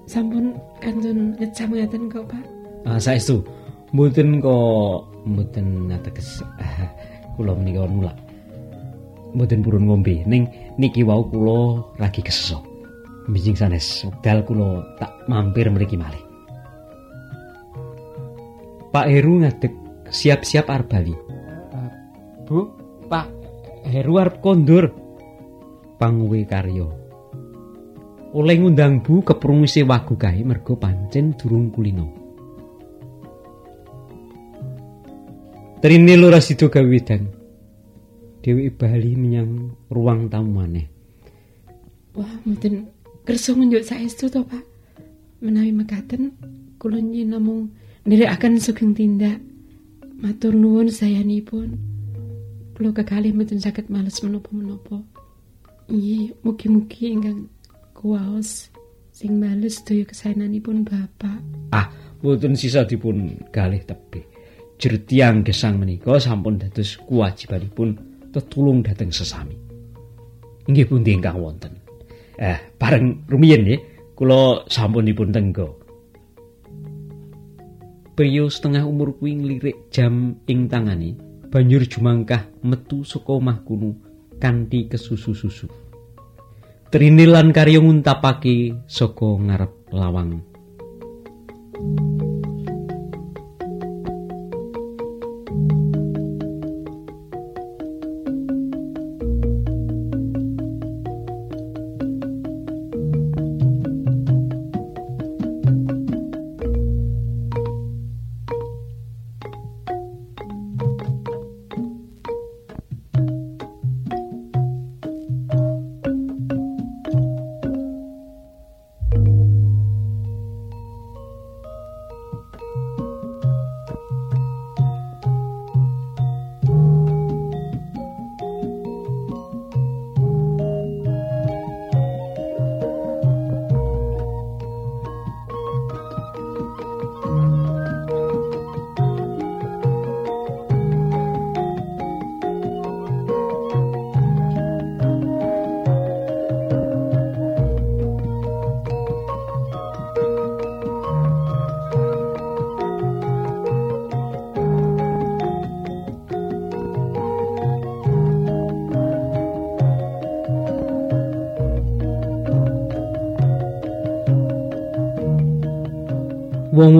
Sampun 0.06 0.54
kanjeng 0.82 1.34
ngecam 1.38 1.69
ngaten 1.74 2.13
kok, 2.13 2.26
Pak. 2.30 2.45
Ah 2.86 3.02
saestu 3.02 3.41
mboten 3.89 4.38
kok 4.38 5.10
mboten 5.26 5.89
ateges 5.89 6.45
ah, 6.45 6.93
kula 7.34 7.58
menika 7.58 7.89
nulak. 7.89 8.17
Mboten 9.34 9.65
purun 9.65 9.89
ngombe 9.89 10.22
ning 10.30 10.45
niki 10.78 11.02
wau 11.02 11.26
kula 11.26 11.82
lagi 11.98 12.22
kesesok. 12.22 12.62
Bijing 13.34 13.58
sanes 13.58 14.06
wekdal 14.06 14.45
kula 14.45 14.86
tak 15.02 15.10
mampir 15.26 15.65
mriki 15.74 15.98
malih. 15.98 16.29
Pak 18.89 19.06
Heru 19.06 19.45
ngadeg 19.45 19.73
siap-siap 20.10 20.65
arep 20.65 20.88
bali. 20.89 21.15
Bu, 22.49 22.60
Pak 23.06 23.28
Heru 23.86 24.17
arep 24.17 24.41
kondur. 24.41 24.89
Pangwe 26.02 26.47
karya. 26.49 26.89
Oleh 28.34 28.56
ngundang 28.58 29.02
Bu 29.06 29.21
keprungise 29.21 29.86
wagu 29.86 30.17
kae 30.17 30.41
mergo 30.41 30.78
pancen 30.78 31.38
durung 31.38 31.69
kulino. 31.69 32.08
Trini 35.80 36.13
lora 36.17 36.41
sido 36.43 36.67
gawe 36.67 36.84
wedang. 36.84 37.23
Dewi 38.39 38.71
bali 38.71 39.15
menyang 39.15 39.75
ruang 39.91 40.32
tamu 40.32 40.60
maneh. 40.60 40.88
Wah, 42.15 42.32
mboten 42.43 42.89
kersa 43.23 43.54
ngunjuk 43.54 43.86
saestu 43.86 44.28
to, 44.28 44.43
Pak. 44.43 44.65
Menawi 45.39 45.71
mekaten 45.71 46.36
kula 46.80 46.99
nyen 46.99 47.32
namung 47.32 47.71
nderekaken 48.05 48.59
sugeng 48.59 48.93
tindak. 48.95 49.39
Matur 50.19 50.51
nuwun 50.51 50.91
sayanipun. 50.91 51.79
Kula 52.75 52.91
kekalih 52.91 53.31
mboten 53.31 53.59
saged 53.59 53.88
males 53.88 54.19
menapa-menapa. 54.19 54.99
Iya, 55.89 56.35
mugi-mugi 56.43 57.15
ingkang 57.15 57.47
kuwaos 57.95 58.69
sing 59.09 59.39
bales 59.39 59.83
daya 59.83 60.07
kesaenanipun 60.07 60.88
Bapak. 60.88 61.39
Ah, 61.75 61.91
mboten 62.23 62.55
sisa 62.55 62.88
dipun 62.88 63.35
galih 63.51 63.83
tebih. 63.83 64.23
Jertiang 64.79 65.43
gesang 65.43 65.75
menika 65.75 66.15
sampun 66.23 66.55
dados 66.55 66.95
kewajibanipun 67.03 67.99
tetulung 68.31 68.79
dhateng 68.79 69.12
sesami. 69.12 69.55
Inggih 70.71 70.88
pundi 70.88 71.15
ingkang 71.15 71.35
wonten. 71.35 71.75
Eh, 72.39 72.55
bareng 72.79 73.27
rumiyin 73.27 73.67
nggih, 73.67 73.81
kula 74.15 74.63
sampunipun 74.71 75.35
tenggo. 75.35 75.79
Priyo 78.19 78.51
setengah 78.51 78.84
umur 78.84 79.15
kuwi 79.15 79.32
nglirik 79.32 79.95
jam 79.95 80.43
ing 80.43 80.67
tangane, 80.67 81.15
banjur 81.47 81.88
jumangkah 81.88 82.51
metu 82.67 83.08
saka 83.08 83.39
omah 83.39 83.63
kuno 83.63 83.95
kanthi 84.36 84.91
kesusu-susu. 84.91 85.71
Trinilan 86.91 87.55
karya 87.55 87.79
nguntapake 87.79 88.84
saka 88.91 89.39
ngarep 89.39 89.71
lawang. 89.95 90.43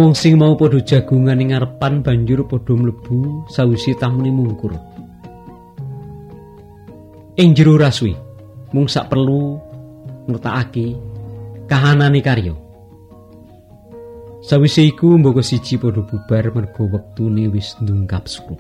Wong-wong 0.10 0.26
sing 0.26 0.42
mau 0.42 0.58
padha 0.58 0.82
jagungan 0.82 1.38
ing 1.38 1.54
ngarepan 1.54 2.02
banjur 2.02 2.42
padha 2.50 2.74
mlebu 2.74 3.46
sawisi 3.46 3.94
tamune 3.94 4.34
mungkur. 4.34 4.74
Ing 7.38 7.54
jero 7.54 7.78
raswi, 7.78 8.18
mung 8.74 8.90
sak 8.90 9.06
perlu 9.06 9.62
ngertakake 10.26 10.98
kahanane 11.70 12.26
karya. 12.26 12.58
Sawise 14.42 14.90
iku 14.90 15.14
mboko 15.22 15.46
siji 15.46 15.78
padha 15.78 16.02
bubar 16.02 16.58
mergo 16.58 16.90
wektune 16.90 17.46
wis 17.54 17.78
ndungkap 17.78 18.26
suruh. 18.26 18.58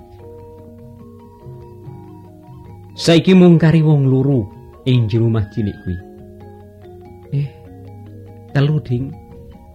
Saiki 2.93 3.33
mung 3.33 3.57
kari 3.57 3.81
wong 3.81 4.05
loro 4.05 4.53
ing 4.85 5.09
jero 5.09 5.33
omah 5.33 5.49
cilik 5.49 5.73
kuwi. 5.81 5.97
Eh, 7.41 7.49
telu 8.53 8.77
ding 8.85 9.09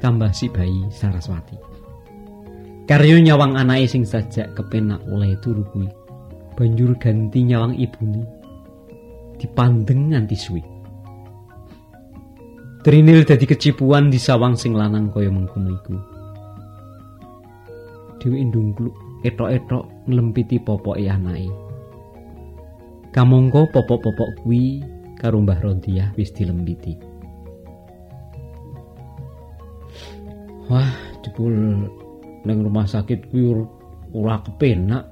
tambah 0.04 0.28
si 0.36 0.52
bayi 0.52 0.84
Saraswati. 0.92 1.56
Karyo 2.84 3.16
nyawang 3.24 3.56
anake 3.56 3.88
sing 3.88 4.04
sajak 4.04 4.52
kepenak 4.52 5.00
oleh 5.08 5.32
turu 5.40 5.64
kuwi. 5.72 5.88
Banjur 6.52 6.92
ganti 7.00 7.40
nyawang 7.40 7.72
ibune. 7.80 8.20
Dipandeng 9.40 10.12
nganti 10.12 10.36
suwi. 10.36 10.60
Trinil 12.84 13.24
dadi 13.24 13.48
kecipuan 13.48 14.12
di 14.12 14.20
sawang 14.20 14.52
sing 14.52 14.76
lanang 14.76 15.08
kaya 15.08 15.32
mengkono 15.32 15.72
iku. 15.72 15.96
Dewi 18.20 18.44
ndungkluk 18.44 18.92
etok-etok 19.24 20.04
nglempiti 20.04 20.60
popoke 20.60 21.08
anake. 21.08 21.48
Kamangka 23.08 23.64
popok-popok 23.72 24.44
kuwi 24.44 24.84
karo 25.16 25.40
Mbah 25.40 25.64
Rodiah 25.64 26.12
wis 26.20 26.28
dilempiti. 26.36 27.13
Wah, 30.64 30.88
jebul 31.20 31.84
nang 32.48 32.58
rumah 32.64 32.88
sakit 32.88 33.28
kuwi 33.28 33.68
ora 34.16 34.40
kepenak. 34.40 35.04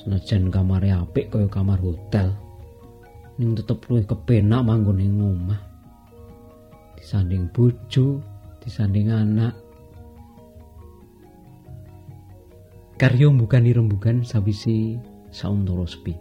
Senajan 0.00 0.48
kamare 0.48 0.96
apik 0.96 1.28
kaya 1.28 1.44
kamar 1.44 1.76
hotel. 1.76 2.32
Ning 3.36 3.52
tetep 3.52 3.84
luwih 3.84 4.08
kepenak 4.08 4.64
manggon 4.64 4.96
ing 4.96 5.20
omah. 5.20 5.60
Disanding 6.96 7.52
bojo, 7.52 8.24
disanding 8.64 9.12
anak. 9.12 9.52
Karyo 12.96 13.36
mbukani 13.36 13.76
rembugan 13.76 14.24
sawisi 14.24 14.96
sauntara 15.28 15.84
sepi. 15.84 16.16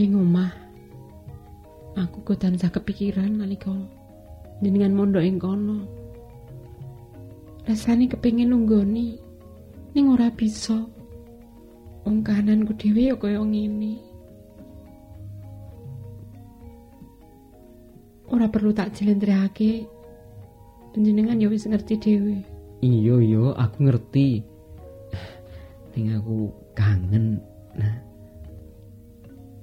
Ning 0.00 0.16
omah 0.16 0.69
aku 1.98 2.22
kok 2.22 2.42
tansah 2.42 2.70
kepikiran 2.70 3.40
nalika 3.40 3.72
jenengan 4.60 4.92
mondok 4.92 5.24
ing 5.24 5.40
kono. 5.40 5.78
Rasane 7.64 8.08
kepengin 8.08 8.52
nunggoni 8.52 9.16
ning 9.96 10.04
ora 10.12 10.28
bisa. 10.32 10.76
Wong 12.04 12.24
kananku 12.24 12.72
dhewe 12.76 13.12
ya 13.12 13.16
kaya 13.16 13.40
ngene. 13.44 14.00
Ora 18.30 18.46
perlu 18.48 18.72
tak 18.72 18.96
jlentrehake. 18.96 19.84
Panjenengan 20.90 21.38
ya 21.38 21.48
wis 21.50 21.68
ngerti 21.68 21.94
dhewe. 22.00 22.36
Iya 22.80 23.16
iya 23.20 23.44
aku 23.54 23.76
ngerti. 23.84 24.28
Ning 25.94 26.06
aku 26.16 26.48
kangen. 26.72 27.38
Nah. 27.76 27.96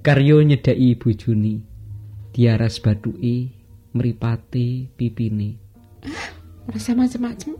Karyo 0.00 0.40
nyedaki 0.40 0.94
bojone. 0.96 1.67
Diaras 2.38 2.78
bathuke, 2.78 3.50
mripate, 3.98 4.94
pipine. 4.94 5.58
Rasa 6.70 6.94
macem-macem. 6.94 7.58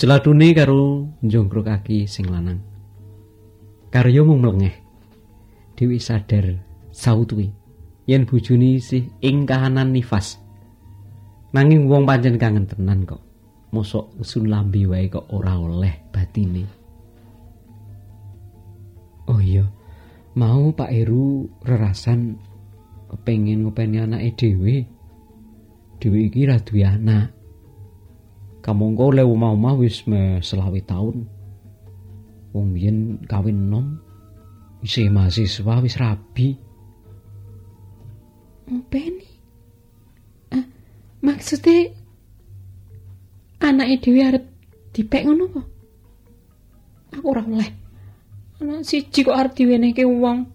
Celatune 0.00 0.56
karo 0.56 1.12
njongkrok 1.20 1.68
kaki 1.68 2.08
sing 2.08 2.32
lanang. 2.32 2.64
Karyo 3.92 4.24
mung 4.24 4.40
mlengeh. 4.40 4.72
Dewi 5.76 6.00
sadar 6.00 6.56
sautuwe 6.88 7.52
yen 8.08 8.24
bojone 8.24 8.80
isih 8.80 9.04
ing 9.20 9.44
kahanan 9.44 9.92
nifas. 9.92 10.40
Nanging 11.52 11.92
wong 11.92 12.08
pancen 12.08 12.40
kangen 12.40 12.64
tenan 12.64 13.04
kok. 13.04 13.20
Mosok 13.76 14.24
usun 14.24 14.48
lambe 14.48 14.88
wae 14.88 15.12
kok 15.12 15.28
ora 15.28 15.60
oleh 15.60 16.08
batine. 16.08 16.64
Oh 19.28 19.36
iya, 19.36 19.68
mau 20.32 20.72
Pak 20.72 20.88
Heru 20.88 21.52
rerasan 21.60 22.51
pengen 23.20 23.68
ngopeni 23.68 24.00
anake 24.00 24.32
dhewe. 24.36 24.88
Dhewe 26.00 26.18
iki 26.26 26.48
ra 26.48 26.56
duwe 26.58 26.82
anak. 26.82 27.30
Kamangka 28.62 29.10
le 29.12 29.22
omah-omah 29.26 29.74
wis 29.76 30.06
selawe 30.42 30.80
taun. 30.86 31.26
Wong 32.52 32.66
biyen 32.76 33.24
kawin 33.26 33.70
nom 33.70 33.98
isih 34.82 35.08
mahasiswa 35.08 35.82
wis 35.82 35.96
rabi. 35.98 36.58
Ngopeni? 38.70 39.28
Ah, 40.54 40.64
maksudnya 41.20 41.90
anake 43.62 43.98
dhewe 44.02 44.20
arep 44.22 44.44
dipek 44.92 45.22
ngono 45.26 45.44
apa? 45.48 45.62
Aku 47.18 47.26
ora 47.28 47.44
oleh. 47.44 47.70
Anak 48.62 48.86
siji 48.86 49.26
kok 49.26 49.34
arep 49.34 49.52
diwenehke 49.58 50.06
wong. 50.06 50.46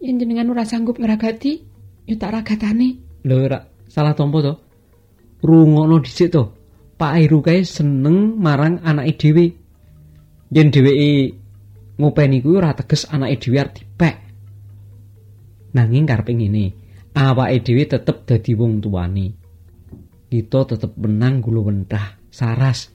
Yen 0.00 0.16
jenengan 0.16 0.48
ora 0.54 0.62
sanggup 0.62 0.96
ngragati, 0.96 1.67
ya 2.08 2.16
tak 2.16 2.32
ragatane. 2.40 2.88
Lho 3.28 3.36
ora 3.44 3.60
salah 3.84 4.16
tompo 4.16 4.40
to. 4.40 4.52
Rungokno 5.44 6.00
dhisik 6.00 6.32
to. 6.32 6.42
Pak 6.98 7.14
Heru 7.20 7.44
kae 7.44 7.62
seneng 7.62 8.40
marang 8.40 8.80
anake 8.82 9.14
dhewe. 9.20 9.46
Yen 10.50 10.72
dheweke 10.72 11.36
ngopeni 12.00 12.40
kuwi 12.42 12.58
ora 12.58 12.72
teges 12.74 13.06
anake 13.12 13.36
dhewe 13.38 13.56
arep 13.60 13.72
dipek. 13.76 14.16
Nanging 15.76 16.08
karepe 16.08 16.32
ngene, 16.32 16.64
awake 17.14 17.60
dhewe 17.62 17.84
tetep 17.84 18.24
dadi 18.24 18.56
wong 18.56 18.80
tuane. 18.80 19.26
Kita 20.28 20.60
tetep 20.64 20.96
menang 20.96 21.44
gulu 21.44 21.68
wentah 21.68 22.18
saras. 22.32 22.90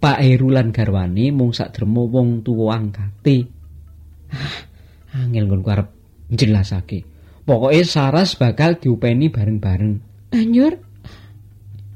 Pak 0.00 0.24
Heru 0.24 0.48
lan 0.48 0.72
garwane 0.72 1.28
mung 1.28 1.52
sakdermo 1.52 2.08
wong 2.08 2.40
tuwa 2.40 2.72
angkate. 2.72 3.36
Ah, 4.32 4.58
angel 5.22 5.44
nggon 5.44 5.60
arep 5.68 5.88
njelasake. 6.32 7.09
Pokoke 7.50 7.82
saras 7.82 8.38
bakal 8.38 8.78
diupeni 8.78 9.26
bareng-bareng. 9.26 9.98
Banjur? 10.30 10.78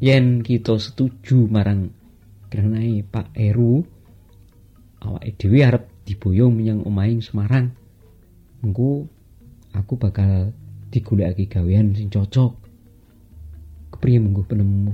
Yen 0.02 0.42
kita 0.42 0.82
setuju 0.82 1.46
marang 1.46 1.94
granae 2.50 3.06
Pak 3.06 3.30
Heru 3.38 3.86
awake 4.98 5.38
dhewe 5.38 5.62
arep 5.62 5.86
diboyong 6.10 6.58
menyang 6.58 6.82
omahing 6.82 7.22
Semarang. 7.22 7.70
Engko 8.66 9.06
aku 9.70 9.94
bakal 9.94 10.50
digolekake 10.90 11.46
gawean 11.46 11.94
sing 11.94 12.10
cocok. 12.10 12.58
Kepriye 13.94 14.18
munggo 14.18 14.42
penemu 14.42 14.90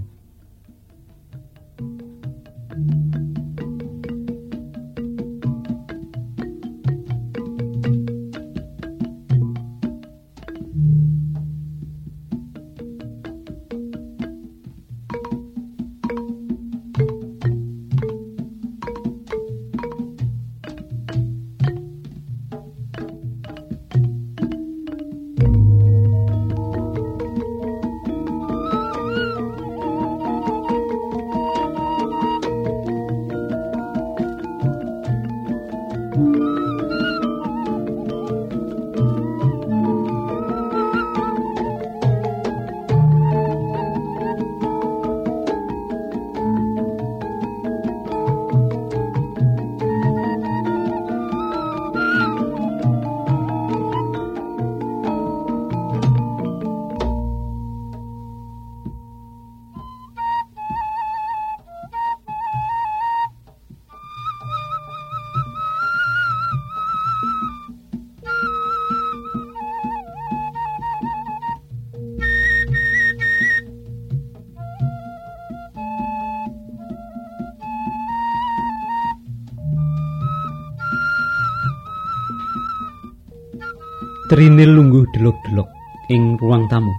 Trinil 84.30 84.78
lungguh 84.78 85.10
delok-delok 85.10 85.66
ing 86.06 86.38
ruang 86.38 86.70
tamu. 86.70 86.94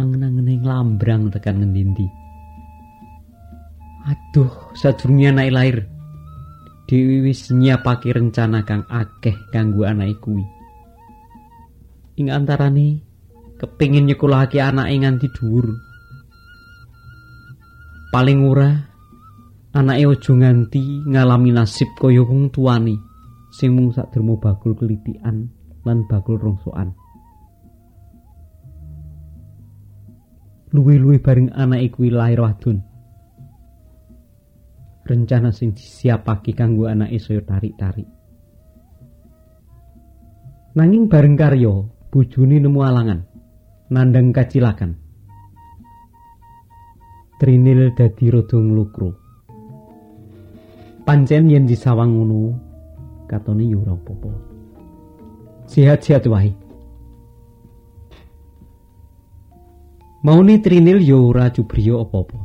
Angen-angene 0.00 0.64
nglambrang 0.64 1.28
tekan 1.28 1.60
ngendi-endi. 1.60 2.08
Aduh, 4.08 4.72
sadurunge 4.72 5.28
anake 5.28 5.52
lair. 5.52 5.76
Dewi 6.88 7.20
wis 7.20 7.52
nyiapake 7.52 8.16
rencana 8.16 8.64
kang 8.64 8.88
akeh 8.88 9.36
kanggo 9.52 9.84
anake 9.84 10.16
kuwi. 10.24 10.40
Ing 12.16 12.32
antarane 12.32 13.04
kepengin 13.60 14.08
nyekolahake 14.08 14.56
anake 14.56 15.04
nganti 15.04 15.28
dhuwur. 15.36 15.68
Paling 18.08 18.40
ora 18.40 18.72
anake 19.76 20.16
aja 20.16 20.32
nganti 20.32 21.04
ngalami 21.12 21.52
nasib 21.52 21.92
kaya 22.00 22.24
wong 22.24 22.48
tuane. 22.48 23.09
Sing 23.50 23.74
mung 23.74 23.90
sakdermo 23.90 24.38
bakul 24.38 24.78
kelitian 24.78 25.50
lan 25.82 26.06
bakul 26.06 26.38
rongsoan. 26.38 26.94
Luwi-luwi 30.70 31.18
bareng 31.18 31.50
anake 31.50 31.90
kuwi 31.90 32.14
lair 32.14 32.38
wadon. 32.38 32.78
Rencana 35.02 35.50
sing 35.50 35.74
disiapake 35.74 36.54
kanggo 36.54 36.86
anake 36.86 37.18
saya 37.18 37.42
tarik-tarik. 37.42 38.06
Nanging 40.78 41.10
bareng 41.10 41.34
karya, 41.34 41.74
bojone 42.14 42.62
nemu 42.62 42.80
alangan, 42.86 43.26
nandang 43.90 44.30
kacilakan. 44.30 44.94
Trinil 47.42 47.90
dadi 47.98 48.30
rada 48.30 48.54
nglukro. 48.54 49.10
Pancen 51.02 51.50
yen 51.50 51.66
disawang 51.66 52.14
ngono, 52.14 52.69
katone 53.30 53.70
yo 53.70 53.86
ora 53.86 53.94
apa-apa. 53.94 54.30
Sehat-sehat 55.70 56.26
wae. 56.26 56.50
Mauni 60.26 60.58
Trinil 60.58 60.98
yo 61.06 61.30
ora 61.30 61.46
cubriya 61.54 62.02
apa-apa. 62.02 62.38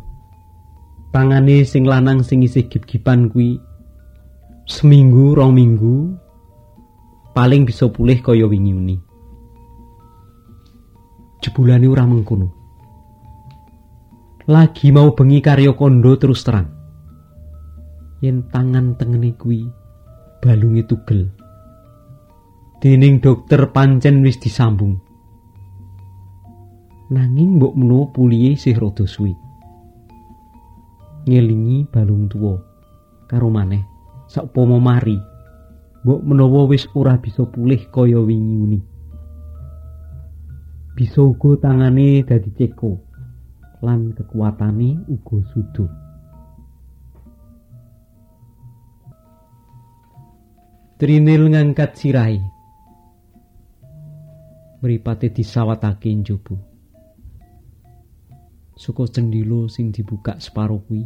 Tangane 1.10 1.66
sing 1.66 1.90
lanang 1.90 2.22
sing 2.22 2.46
isih 2.46 2.70
gip-gipan 2.70 3.34
kuwi 3.34 3.58
seminggu 4.70 5.34
rong 5.34 5.58
minggu 5.58 6.14
paling 7.34 7.66
bisa 7.66 7.90
pulih 7.90 8.22
kaya 8.22 8.46
wingi 8.46 8.74
uni. 8.78 8.98
jebulane 11.46 11.86
ora 11.86 12.10
mengkono. 12.10 12.50
Lagi 14.50 14.90
mau 14.90 15.14
bengi 15.14 15.46
karya 15.46 15.78
kondo 15.78 16.18
terus 16.18 16.42
terang. 16.42 16.66
Yen 18.26 18.50
tangan 18.50 18.98
tengene 18.98 19.38
kuwi 19.38 19.70
balunge 20.46 20.86
tugel. 20.86 21.34
Dening 22.78 23.18
dokter 23.18 23.74
pancen 23.74 24.22
wis 24.22 24.38
disambung. 24.38 25.02
Nanging 27.10 27.58
mbok 27.58 27.74
menawa 27.74 28.14
pulihe 28.14 28.54
sih 28.54 28.78
rada 28.78 29.10
suwi. 29.10 29.34
Ngelingi 31.26 31.90
balung 31.90 32.30
tuwa 32.30 32.62
karo 33.26 33.50
maneh 33.50 33.82
sakpomo 34.30 34.78
mari. 34.78 35.18
Mbok 36.06 36.22
menawa 36.22 36.70
wis 36.70 36.86
ora 36.94 37.18
bisa 37.18 37.42
pulih 37.50 37.82
kaya 37.90 38.22
wingi-wingi. 38.22 38.86
Bisa 40.94 41.26
uga 41.26 41.58
tangane 41.58 42.22
dadi 42.22 42.54
ceko 42.54 43.02
lan 43.82 44.14
kekuatane 44.14 45.10
uga 45.10 45.42
sudo. 45.50 46.05
Trinil 50.96 51.52
ngangkat 51.52 51.92
sirai. 52.00 52.40
Mripate 54.80 55.28
disawatake 55.28 56.08
njobo. 56.16 56.56
Suka 58.80 59.04
cendilo 59.12 59.68
sing 59.68 59.92
dibuka 59.92 60.40
separo 60.40 60.80
kuwi. 60.88 61.04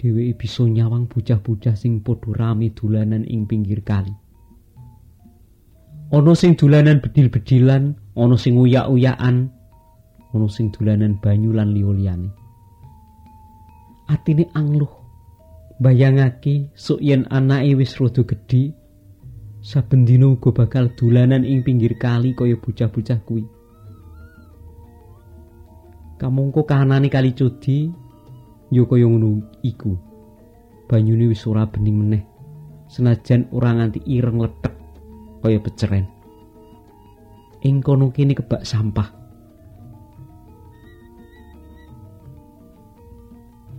Dheweke 0.00 0.32
bisa 0.40 0.64
nyawang 0.64 1.12
bocah-bocah 1.12 1.76
sing 1.76 2.00
padha 2.00 2.32
rame 2.32 2.72
dolanan 2.72 3.28
ing 3.28 3.44
pinggir 3.44 3.84
kali. 3.84 4.16
Ana 6.08 6.32
sing 6.32 6.56
dolanan 6.56 7.04
bedil-bedilan, 7.04 8.16
ana 8.16 8.36
sing 8.40 8.56
uyak-uyakan, 8.56 9.52
ana 10.32 10.46
sing 10.48 10.72
dolanan 10.72 11.20
banyu 11.20 11.52
lan 11.52 11.76
liya-liyane. 11.76 12.32
Atine 14.08 14.48
angluh 14.56 14.97
bayangake 15.78 16.70
sok 16.74 17.00
yen 17.02 17.26
anake 17.30 17.74
wis 17.78 17.98
rada 17.98 18.22
gedhe 18.22 18.74
saben 19.62 20.06
dina 20.06 20.26
uga 20.30 20.50
bakal 20.54 20.90
dolanan 20.94 21.46
ing 21.46 21.62
pinggir 21.62 21.94
kali 21.98 22.34
kaya 22.34 22.58
bocah-bocah 22.58 23.18
kuwi. 23.26 23.44
Kamangka 26.18 26.66
kahanane 26.66 27.06
kali 27.06 27.30
cudi 27.34 27.90
ya 28.74 28.82
kaya 28.86 29.06
ngono 29.06 29.42
iku. 29.62 29.94
Banyune 30.88 31.30
wis 31.30 31.46
ora 31.46 31.68
bening 31.68 31.96
meneh. 32.00 32.22
Senajan 32.88 33.52
ora 33.52 33.76
nganti 33.76 34.02
ireng 34.08 34.40
letek 34.40 34.74
kaya 35.42 35.60
beceren 35.62 36.18
ing 37.62 37.82
kono 37.82 38.14
kene 38.14 38.38
kebak 38.38 38.62
sampah 38.62 39.17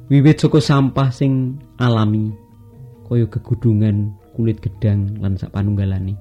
Wiwit 0.09 0.41
saka 0.41 0.57
sampah 0.57 1.13
sing 1.13 1.61
alami 1.77 2.33
kaya 3.05 3.29
gegudungan 3.29 4.09
kulit 4.33 4.57
gedang 4.57 5.13
lan 5.21 5.37
sapanunggalane 5.37 6.17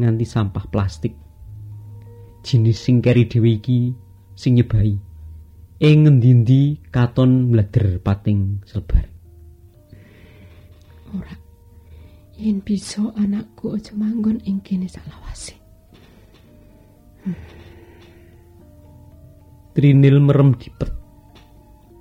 nganti 0.00 0.24
sampah 0.24 0.64
plastik. 0.72 1.12
Jinis 2.40 2.80
sing 2.80 3.04
keri 3.04 3.28
dhewe 3.28 3.60
iki 3.60 3.92
sing 4.32 4.56
nyebai. 4.56 4.96
Ing 5.84 6.08
ngendi 6.08 6.80
katon 6.88 7.52
mlader 7.52 8.00
pating 8.00 8.64
selbar. 8.64 9.04
Ora. 11.12 11.36
Yen 12.40 12.64
bisa 12.64 13.04
anakku 13.20 13.76
aja 13.76 13.92
manggon 13.92 14.40
ing 14.48 14.64
kene 14.64 14.88
salawase. 14.88 15.60
Hmm. 17.20 17.36
Trinil 19.76 20.24
merem 20.24 20.56
dipet 20.56 20.95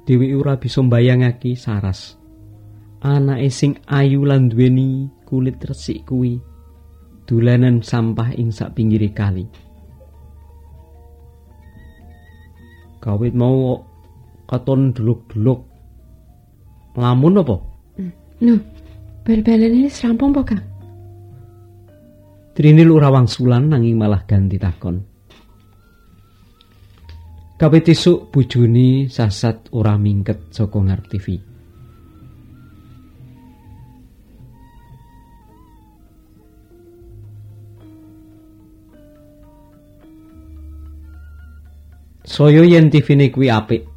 Dewi 0.06 0.38
ora 0.38 0.62
bisa 0.62 0.86
mbayangake 0.86 1.58
saras. 1.58 2.14
Anake 3.02 3.50
sing 3.50 3.82
ayu 3.90 4.26
lan 4.26 4.50
duweni 4.50 5.10
kulit 5.26 5.62
resik 5.66 6.06
kuwi 6.06 6.38
dolanan 7.26 7.82
sampah 7.82 8.34
ing 8.38 8.54
sak 8.54 8.78
pinggire 8.78 9.10
kali. 9.10 9.46
Kawit 13.02 13.34
mau 13.38 13.82
katon 14.50 14.94
deluk-deluk. 14.94 15.62
Lamun 16.98 17.42
apa? 17.42 17.58
No, 18.42 18.56
bal-balane 19.26 19.86
wis 19.86 20.02
rampung 20.02 20.34
apa, 20.34 20.42
Kang? 20.54 20.64
Trinil 22.56 22.88
ora 22.88 23.12
wangsulan 23.12 23.68
nanging 23.68 24.00
malah 24.00 24.24
ganti 24.24 24.56
takon. 24.56 25.15
Kawit 27.56 27.88
bojone 28.36 29.08
sasat 29.08 29.72
ora 29.72 29.96
mingket 29.96 30.52
saka 30.52 30.76
ngarep 30.76 31.08
TV. 31.08 31.40
Soyo 42.28 42.68
yen 42.68 42.92
TV 42.92 43.16
ne 43.16 43.32
kuwi 43.32 43.48
apik. 43.48 43.88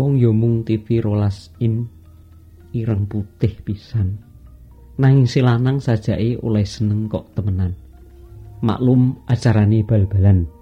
Mung 0.00 0.16
yo 0.16 0.32
mung 0.32 0.64
TV 0.64 1.04
rolas 1.04 1.52
in 1.60 1.84
ireng 2.72 3.04
putih 3.04 3.52
pisan. 3.60 4.16
Nanging 4.96 5.28
si 5.28 5.44
lanang 5.44 5.76
sajake 5.76 6.40
oleh 6.40 6.64
seneng 6.64 7.04
kok 7.04 7.36
temenan. 7.36 7.76
Maklum 8.64 9.28
acarane 9.28 9.84
bal-balan. 9.84 10.53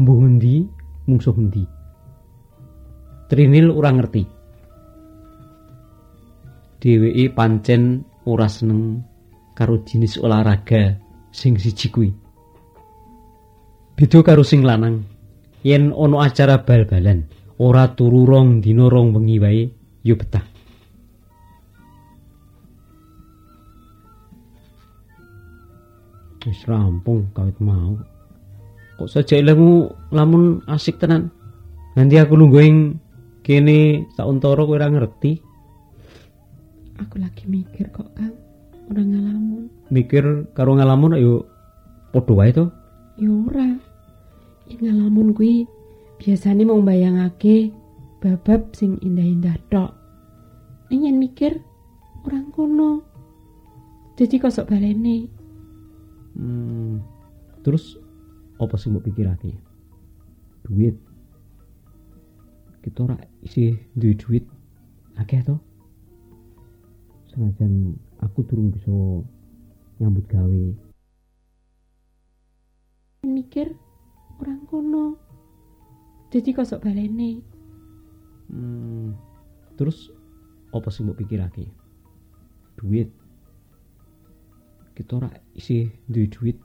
Mbuh 0.00 0.20
endi 0.24 0.64
mungsuh 1.08 1.36
endi 1.36 1.64
Trinil 3.32 3.72
ora 3.72 3.88
ngerti. 3.96 4.28
Dheweke 6.84 7.32
pancen 7.32 8.04
ora 8.28 8.44
seneng 8.44 9.00
karo 9.56 9.80
jenis 9.88 10.20
olahraga 10.20 11.00
sing 11.32 11.56
siji 11.56 11.88
kuwi. 11.88 12.12
Beda 13.96 14.20
karo 14.20 14.44
sing 14.44 14.60
lanang. 14.60 15.00
Yen 15.64 15.96
ana 15.96 16.28
acara 16.28 16.60
bal-balan 16.60 17.24
ora 17.56 17.88
turu 17.96 18.28
rong 18.28 18.60
dina 18.60 18.84
rong 18.92 19.16
wengi 19.16 19.40
wae 19.40 19.64
yo 20.04 20.12
betah. 20.20 20.44
Wis 26.44 26.60
rampung 26.68 27.32
kawit 27.32 27.56
mau 27.64 27.96
kok 29.02 29.10
saja 29.10 29.34
ilmu 29.34 29.90
lamun 30.14 30.62
asik 30.70 31.02
tenan. 31.02 31.34
Nanti 31.98 32.22
aku 32.22 32.38
nunggu 32.38 32.58
yang 32.62 33.02
kini 33.42 34.06
sauntoro 34.14 34.62
kowe 34.62 34.78
ora 34.78 34.86
ngerti. 34.86 35.42
Aku 37.02 37.18
lagi 37.18 37.50
mikir 37.50 37.90
kok 37.90 38.14
kang. 38.14 38.30
Ora 38.86 39.02
ngalamun. 39.02 39.66
Mikir 39.90 40.54
karo 40.54 40.78
ngalamun 40.78 41.18
ayo 41.18 41.50
padha 42.14 42.30
wae 42.30 42.54
to. 42.54 42.70
Ya 43.18 43.26
ora. 43.26 43.74
Yen 44.70 44.78
ngalamun 44.86 45.34
kuwi 45.34 45.66
biasane 46.22 46.62
mau 46.62 46.78
bayangake 46.78 47.74
babab 48.22 48.70
sing 48.70 49.02
indah-indah 49.02 49.58
tok. 49.66 49.90
Yen 50.94 51.18
mikir 51.18 51.58
orang 52.22 52.54
kono 52.54 53.02
jadi 54.14 54.38
kosok 54.38 54.70
balene? 54.70 55.26
Hmm, 56.38 57.02
terus 57.66 57.98
apa 58.62 58.78
sing 58.78 58.94
mbok 58.94 59.10
pikirake? 59.10 59.58
Duit. 60.62 60.94
Kita 62.78 63.10
ora 63.10 63.18
isi 63.42 63.74
duit 63.98 64.22
duit. 64.22 64.46
Akeh 65.18 65.42
to? 65.42 65.58
Senajan 67.26 67.98
aku 68.22 68.46
durung 68.46 68.70
bisa 68.70 68.90
nyambut 69.98 70.26
gawe. 70.30 70.64
Mikir 73.26 73.74
orang 74.38 74.62
kono. 74.70 75.18
Jadi 76.30 76.54
kosok 76.54 76.86
balene? 76.86 77.42
Hmm, 78.46 79.18
terus 79.74 80.14
apa 80.70 80.86
sing 80.94 81.10
mbok 81.10 81.18
pikirake? 81.18 81.66
Duit. 82.78 83.10
Kita 84.94 85.18
ora 85.18 85.30
isi 85.58 85.90
duit 86.06 86.30
duit. 86.30 86.58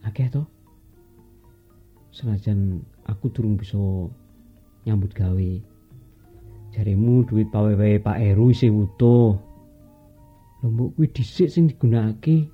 Akeh 0.00 0.32
to 0.32 0.55
senajan 2.16 2.80
aku 3.04 3.28
durung 3.28 3.60
bisa 3.60 3.76
nyambut 4.88 5.12
gawe 5.12 5.50
jarimu 6.72 7.28
duit 7.28 7.52
pawewe 7.52 8.00
Pak 8.00 8.16
Eru 8.16 8.48
isih 8.48 8.72
utuh 8.72 9.36
lembuk 10.64 10.96
kuwi 10.96 11.12
dhisik 11.12 11.52
sing 11.52 11.68
digunakake. 11.68 12.48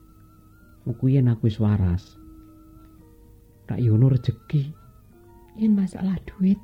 Kuwi 0.82 1.14
yen 1.14 1.30
aku 1.30 1.46
wis 1.46 1.62
waras. 1.62 2.18
Tak 3.70 3.78
yono 3.78 4.10
rejeki. 4.10 4.74
Yen 5.58 5.78
masalah 5.78 6.18
duit 6.26 6.58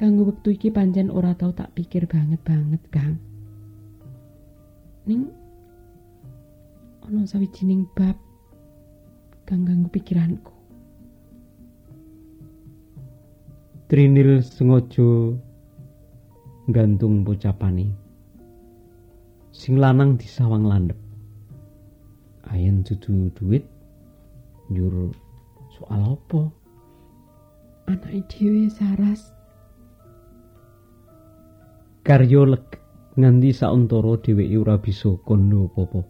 kanggo 0.00 0.32
wektu 0.32 0.56
iki 0.56 0.72
pancen 0.72 1.12
ora 1.12 1.36
tau 1.36 1.52
tak 1.52 1.76
pikir 1.76 2.08
banget 2.08 2.40
banget 2.40 2.80
Kang. 2.88 3.20
Ning 5.04 5.28
ana 7.04 7.28
sawijining 7.28 7.84
bab 7.92 8.16
kang 9.44 9.68
ganggu 9.68 9.92
pikiranku 9.92 10.59
Trinil 13.90 14.38
sengaja 14.38 15.34
gantung 16.70 17.26
pocapane. 17.26 17.90
Sing 19.50 19.82
lanang 19.82 20.14
disawang 20.14 20.62
landhep. 20.62 20.94
Ayen 22.54 22.86
dudu 22.86 23.34
duit 23.34 23.66
nyur 24.70 25.10
soal 25.74 26.14
apa? 26.14 26.54
Anake 27.90 28.22
dhewe 28.30 28.70
saras. 28.70 29.34
Karyo 32.06 32.46
leg 32.46 32.62
nganti 33.18 33.50
sauntara 33.50 34.14
dheweke 34.22 34.54
ora 34.54 34.78
bisa 34.78 35.18
kondo 35.26 35.66
apa-apa. 35.66 36.00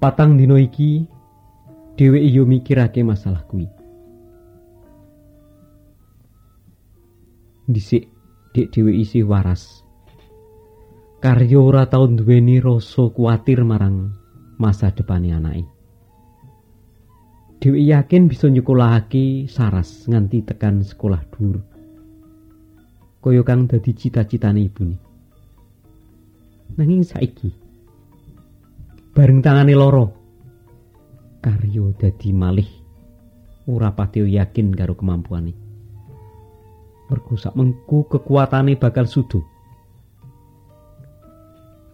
Patang 0.00 0.40
dina 0.40 0.56
iki 0.56 1.04
dheweke 2.00 2.32
yo 2.32 2.48
mikirake 2.48 3.04
masalah 3.04 3.44
kuwi. 3.44 3.81
Dhisik 7.72 8.04
dek 8.52 8.68
dhewe 8.68 8.92
isih 8.92 9.24
waras. 9.24 9.80
Karyo 11.24 11.64
ora 11.64 11.88
tau 11.88 12.04
duweni 12.04 12.60
rasa 12.60 13.08
kuatir 13.08 13.64
marang 13.64 14.12
masa 14.60 14.92
depane 14.92 15.32
anake. 15.32 15.64
Dhewe 17.62 17.80
yakin 17.80 18.28
bisa 18.28 18.52
nyekolahake 18.52 19.48
Saras 19.48 20.04
nganti 20.04 20.44
tekan 20.44 20.84
sekolah 20.84 21.24
dhuwur. 21.32 21.64
Kaya 23.22 23.40
kang 23.46 23.70
dadi 23.70 23.94
cita-citane 23.94 24.60
ibune. 24.66 24.98
Nanging 26.76 27.06
saiki 27.06 27.48
bareng 29.12 29.44
tangane 29.44 29.76
loro 29.76 30.06
Karyo 31.44 31.92
dadi 31.94 32.32
malih 32.32 32.66
ora 33.70 33.94
pati 33.94 34.26
yakin 34.26 34.74
karo 34.74 34.98
kemampuane. 34.98 35.71
Mergo 37.12 37.36
mengku 37.52 38.08
kekuatane 38.08 38.80
bakal 38.80 39.04
sudo. 39.04 39.44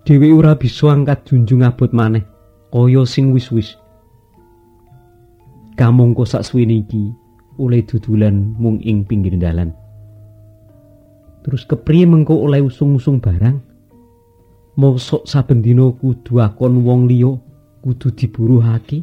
Dewi 0.06 0.30
ora 0.30 0.54
bisa 0.54 0.94
angkat 0.94 1.26
junjung 1.26 1.66
abot 1.66 1.90
maneh 1.90 2.22
kaya 2.70 3.02
sing 3.02 3.34
wis-wis. 3.34 3.74
Kamangka 5.74 6.22
sak 6.22 6.46
suwene 6.46 6.86
iki 6.86 7.10
oleh 7.58 7.82
dudulan 7.82 8.54
mung 8.62 8.78
ing 8.78 9.02
pinggir 9.02 9.34
dalan. 9.34 9.74
Terus 11.42 11.66
kepriye 11.66 12.06
mengko 12.06 12.38
oleh 12.38 12.62
usung-usung 12.62 13.18
barang? 13.18 13.58
Mosok 14.78 15.26
saben 15.26 15.66
dina 15.66 15.90
kudu 15.98 16.38
akon 16.38 16.86
wong 16.86 17.10
liya 17.10 17.34
kudu 17.82 18.14
diburuhake? 18.14 19.02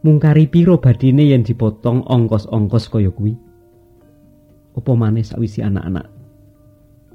Mungkari 0.00 0.48
piro 0.48 0.80
badine 0.80 1.28
yen 1.28 1.44
dipotong 1.44 2.08
ongkos-ongkos 2.08 2.88
kaya 2.88 3.12
kuwi? 3.12 3.49
Apa 4.80 4.96
maneh 4.96 5.20
sawisi 5.20 5.60
anak-anak? 5.60 6.08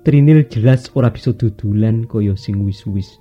Trinil 0.05 0.45
jelas 0.53 0.93
ora 0.93 1.09
bisa 1.09 1.33
dudulan 1.33 2.05
kaya 2.05 2.37
sing 2.37 2.61
wis-wis. 2.61 3.17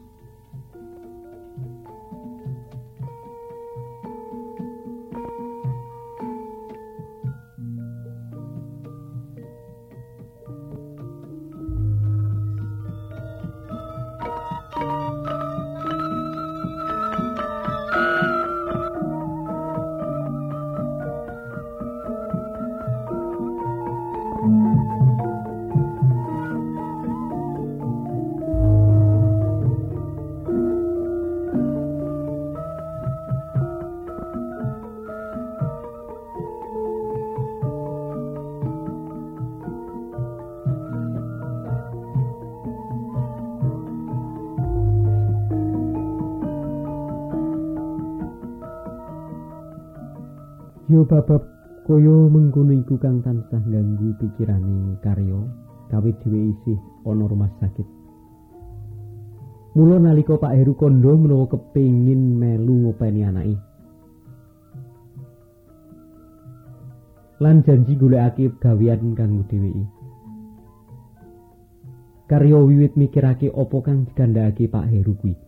Babab 51.14 51.46
kaya 51.86 52.26
mengkono 52.26 52.74
iku 52.74 52.98
kang 52.98 53.22
tansah 53.22 53.62
ganggu 53.70 54.18
pikirane 54.18 54.98
karya 54.98 55.46
kawit 55.86 56.18
dhewe 56.26 56.50
isih 56.50 56.74
ana 57.06 57.30
rumah 57.30 57.54
sakit. 57.62 57.86
Mula 59.78 60.02
nalika 60.02 60.34
Pak 60.34 60.58
Heru 60.58 60.74
kondo 60.74 61.14
menawa 61.14 61.46
kepingin 61.46 62.34
melu 62.34 62.90
ngopeni 62.90 63.22
anake. 63.22 63.54
Lan 67.38 67.62
janji 67.62 67.94
golekake 67.94 68.50
gawean 68.58 69.14
kanggo 69.14 69.46
dheweke. 69.46 69.86
Karya 72.26 72.58
wiwit 72.58 72.98
mikirake 72.98 73.54
apa 73.54 73.78
kang 73.86 74.02
dikandhakake 74.10 74.66
Pak 74.66 74.90
Heru 74.90 75.14
kuwi. 75.14 75.38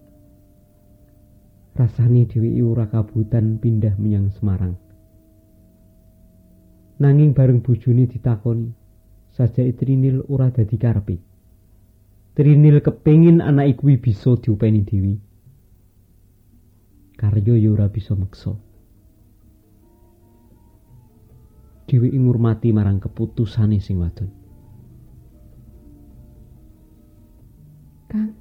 Rasane 1.75 2.23
dheweke 2.31 2.63
ora 2.63 2.87
kabutan 2.87 3.59
pindah 3.59 3.99
menyang 3.99 4.31
Semarang. 4.31 4.86
Nanging 7.01 7.33
bareng 7.37 7.61
bojone 7.61 8.07
ditakoni. 8.07 8.73
Sajake 9.37 9.77
Trinil 9.77 10.25
ora 10.33 10.49
dadi 10.49 10.77
karepe. 10.81 11.17
Trinil 12.33 12.81
kepengin 12.81 13.45
anak 13.45 13.77
kuwi 13.81 14.01
bisa 14.01 14.37
diupeni 14.41 14.81
dewi. 14.85 15.17
Karya 17.17 17.57
ya 17.57 17.73
ora 17.73 17.89
bisa 17.89 18.13
meksa 18.13 18.53
Dewi 21.87 22.11
ngurmati 22.13 22.75
marang 22.75 22.99
keputusane 22.99 23.79
sing 23.79 24.03
wadon. 24.03 24.27
Kang. 28.11 28.35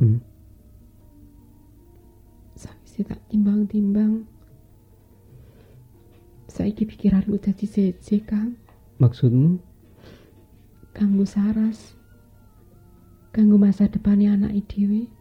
Hmm? 0.00 0.20
Sawise 2.56 3.04
tak 3.04 3.20
timbang-timbang 3.28 4.24
saiki 6.56 6.88
pikiranku 6.88 7.36
dadi 7.36 7.68
seje 7.68 8.24
Kang. 8.24 8.56
Maksudmu? 8.96 9.60
Kanggo 10.96 11.28
saras. 11.28 11.92
Kanggo 13.28 13.60
masa 13.60 13.92
depannya 13.92 14.32
anak 14.32 14.64
dhewe. 14.64 15.12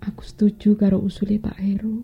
Aku 0.00 0.24
setuju 0.24 0.72
karo 0.80 0.96
usule 1.04 1.36
Pak 1.36 1.60
Heru. 1.60 2.00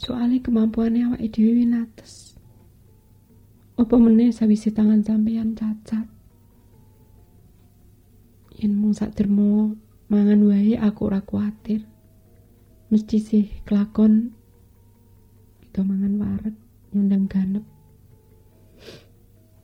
Soalnya 0.00 0.40
kemampuannya 0.40 1.12
awak 1.12 1.28
dhewe 1.28 1.68
nates. 1.68 2.40
Apa 3.76 4.00
meneh 4.00 4.32
sawise 4.32 4.72
tangan 4.72 5.04
sampeyan 5.04 5.52
cacat? 5.52 6.08
Yen 8.56 8.72
mung 8.72 8.96
sak 8.96 9.12
dermo 9.12 9.76
mangan 10.08 10.48
wae 10.48 10.80
aku 10.80 11.12
ora 11.12 11.20
kuatir. 11.20 11.84
Mesti 12.88 13.16
sih 13.20 13.44
kelakon 13.68 14.39
kita 15.70 15.86
mangan 15.86 16.18
wareg 16.18 16.56
nyandang 16.90 17.30
ganep. 17.30 17.62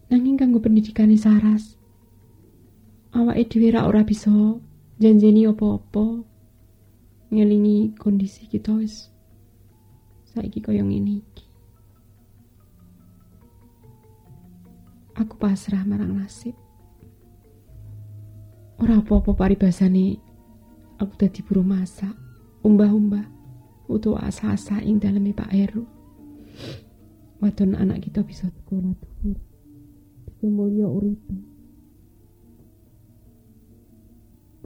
Nanging 0.06 0.38
kanggo 0.38 0.62
pendidikane 0.62 1.18
saras 1.18 1.74
awake 3.10 3.50
dhewe 3.50 3.74
ra 3.74 3.90
ora 3.90 4.06
bisa 4.06 4.30
janjeni 5.02 5.50
apa-apa. 5.50 6.22
Ngelingi 7.34 7.98
kondisi 7.98 8.46
kita 8.46 8.78
wis 8.78 9.10
saiki 10.30 10.62
kaya 10.62 10.86
ngene 10.86 11.26
iki. 11.26 11.46
Aku 15.18 15.34
pasrah 15.42 15.82
marang 15.82 16.22
nasib. 16.22 16.54
Ora 18.78 19.02
apa-apa 19.02 19.34
paribasane 19.34 20.22
aku 21.02 21.18
dadi 21.18 21.42
buru 21.42 21.66
masak 21.66 22.14
umbah-umbah 22.62 23.26
utawa 23.90 24.22
asa-asa 24.30 24.78
ing 24.86 25.02
daleme 25.02 25.34
Pak 25.34 25.50
Heru 25.50 25.95
wadon 27.42 27.76
anak 27.76 28.04
kita 28.04 28.24
bisa 28.24 28.48
sekolah 28.48 28.92
dhuwur 28.96 29.38
bisa 30.26 30.46
mulya 30.48 30.88
uripe 30.88 31.56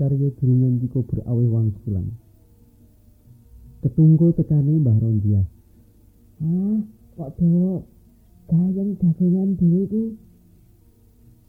karya 0.01 0.32
durungan 0.41 0.80
diko 0.80 1.05
berawe 1.05 1.45
wangsulan. 1.45 2.09
Ketunggu 3.84 4.32
tekane 4.32 4.80
Mbah 4.80 4.97
Rondia. 4.97 5.45
Ah 6.41 6.80
kok 7.20 7.36
do 7.36 7.84
gayeng 8.49 8.97
dagangan 8.97 9.61
dhewe 9.61 9.84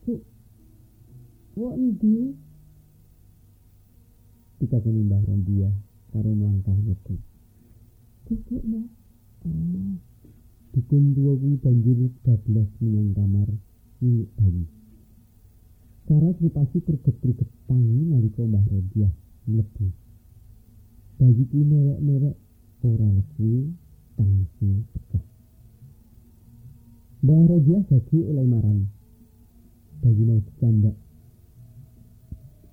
ku. 0.04 0.20
Wah, 1.56 1.80
ndi? 1.80 2.36
Kita 4.60 4.84
Mbah 4.84 5.22
Rondia 5.24 5.72
karo 6.12 6.36
melangkah 6.36 6.76
metu. 6.76 7.16
Duduk, 8.28 8.64
Mbak. 8.68 8.88
Dukun 10.72 11.12
tua 11.12 11.36
kuwi 11.36 11.60
banjur 11.60 12.00
bablas 12.24 12.72
menyang 12.80 13.12
kamar 13.12 13.50
milik 14.00 14.32
bayi. 14.40 14.64
Saras 16.08 16.40
pasti 16.40 16.80
greget-greget 16.80 17.50
tangi 17.68 18.08
nalika 18.08 18.48
Mbah 18.48 18.64
Rodiah 18.72 19.12
mlebu. 19.52 19.86
Bayi 21.20 21.44
kuwi 21.52 21.64
newek-newek 21.68 22.36
ora 22.88 23.08
lesu 23.12 23.68
tangisi 24.16 24.70
pecah. 24.96 25.24
Mbah 27.20 27.42
Rodiah 27.52 27.82
dadi 27.92 28.18
oleh 28.32 28.46
marani. 28.48 28.88
Bayi 30.00 30.24
mau 30.24 30.40
dicandak. 30.40 30.96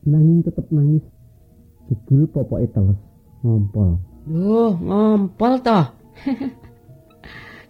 Nanging 0.06 0.46
tetep 0.46 0.70
nangis. 0.70 1.02
Jebul 1.90 2.30
popoke 2.30 2.70
teles 2.70 3.00
ngompol. 3.42 3.98
Loh, 4.30 4.78
ngompol 4.78 5.54
toh. 5.66 5.86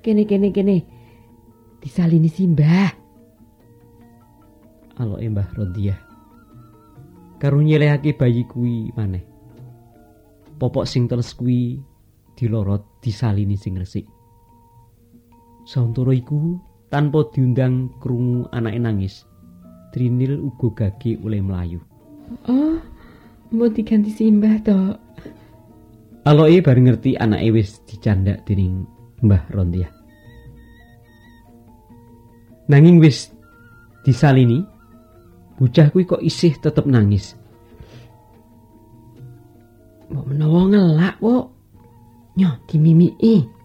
kene 0.09 0.25
kene 0.25 0.49
kene. 0.49 0.77
Disalini 1.85 2.33
simbah. 2.33 2.89
Aloke 4.97 5.29
Mbah 5.29 5.49
Rodiah. 5.53 6.01
Karo 7.37 7.61
nyelehake 7.61 8.17
bayi 8.17 8.49
kuwi 8.49 8.91
maneh. 8.97 9.23
Popok 10.57 10.89
sing 10.89 11.07
teles 11.07 11.37
kuwi 11.37 11.79
dilorot 12.35 13.05
disalini 13.05 13.55
sing 13.55 13.77
resik. 13.77 14.09
Sauntara 15.69 16.17
iku 16.17 16.57
tanpa 16.89 17.29
diundang 17.31 17.93
krungu 18.01 18.49
anake 18.51 18.81
nangis. 18.81 19.29
Trinil 19.93 20.41
uga 20.41 20.73
gage 20.73 21.21
oleh 21.21 21.45
melayu. 21.45 21.79
Oh, 22.49 22.81
mau 23.53 23.69
diganti 23.69 24.11
simbah 24.11 24.57
toh. 24.65 24.97
Aloe 26.27 26.59
bar 26.59 26.77
ngerti 26.81 27.15
anake 27.15 27.55
wis 27.55 27.85
dicandak 27.87 28.43
dening 28.49 28.83
Mbah 29.23 29.47
Rondia. 29.55 29.98
Nanging 32.69 33.01
wis 33.01 33.33
disalini, 34.05 34.61
bocah 35.57 35.89
kuwi 35.89 36.05
kok 36.05 36.21
isih 36.21 36.53
tetep 36.61 36.85
nangis. 36.85 37.33
Mbok 40.09 40.25
menawa 40.29 40.61
ngelak, 40.69 41.17
kok. 41.21 41.47
Nyo 42.39 42.51
dimimiki. 42.71 43.58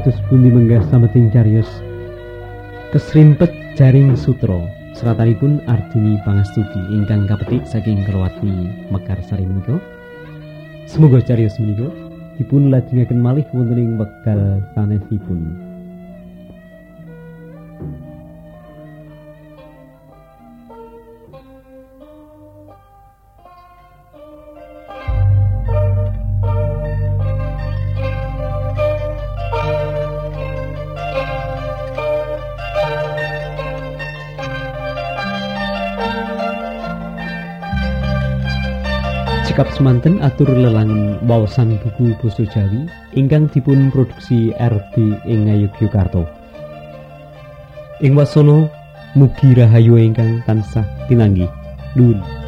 Kados 0.00 0.16
pundi 0.32 0.48
menggah 0.48 0.80
sameting 0.88 1.28
cariyos 1.28 1.68
kesrimpet 2.88 3.52
jaring 3.76 4.16
sutra. 4.16 4.56
Seratanipun 4.96 5.60
Ardini 5.68 6.16
Pangastuti 6.24 6.80
ingkang 6.88 7.28
kapetik 7.28 7.68
saking 7.68 8.08
Kelawati 8.08 8.48
Mekar 8.88 9.20
Sari 9.20 9.44
menika. 9.44 9.76
Semoga 10.88 11.20
cariyos 11.20 11.60
menika 11.60 11.92
dipun 12.40 12.72
lajengaken 12.72 13.20
malih 13.20 13.44
wonten 13.52 13.76
ing 13.76 14.00
wekdal 14.00 14.64
sanesipun 14.72 15.69
Cekap 39.60 39.76
semanten 39.76 40.24
atur 40.24 40.48
lelangan 40.56 41.20
wawasan 41.28 41.76
buku 41.84 42.16
basa 42.16 42.48
Jawi 42.48 42.88
ingkang 43.12 43.44
dipun 43.52 43.92
produksi 43.92 44.56
RD 44.56 45.20
ing 45.28 45.52
Ngayogyakarta. 45.52 46.24
Ing 48.00 48.16
wasana 48.16 48.72
mugi 49.12 49.52
rahayu 49.52 50.00
ingkang 50.00 50.40
tansah 50.48 50.88
pinanggih. 51.12 51.52
Nuwun. 51.92 52.39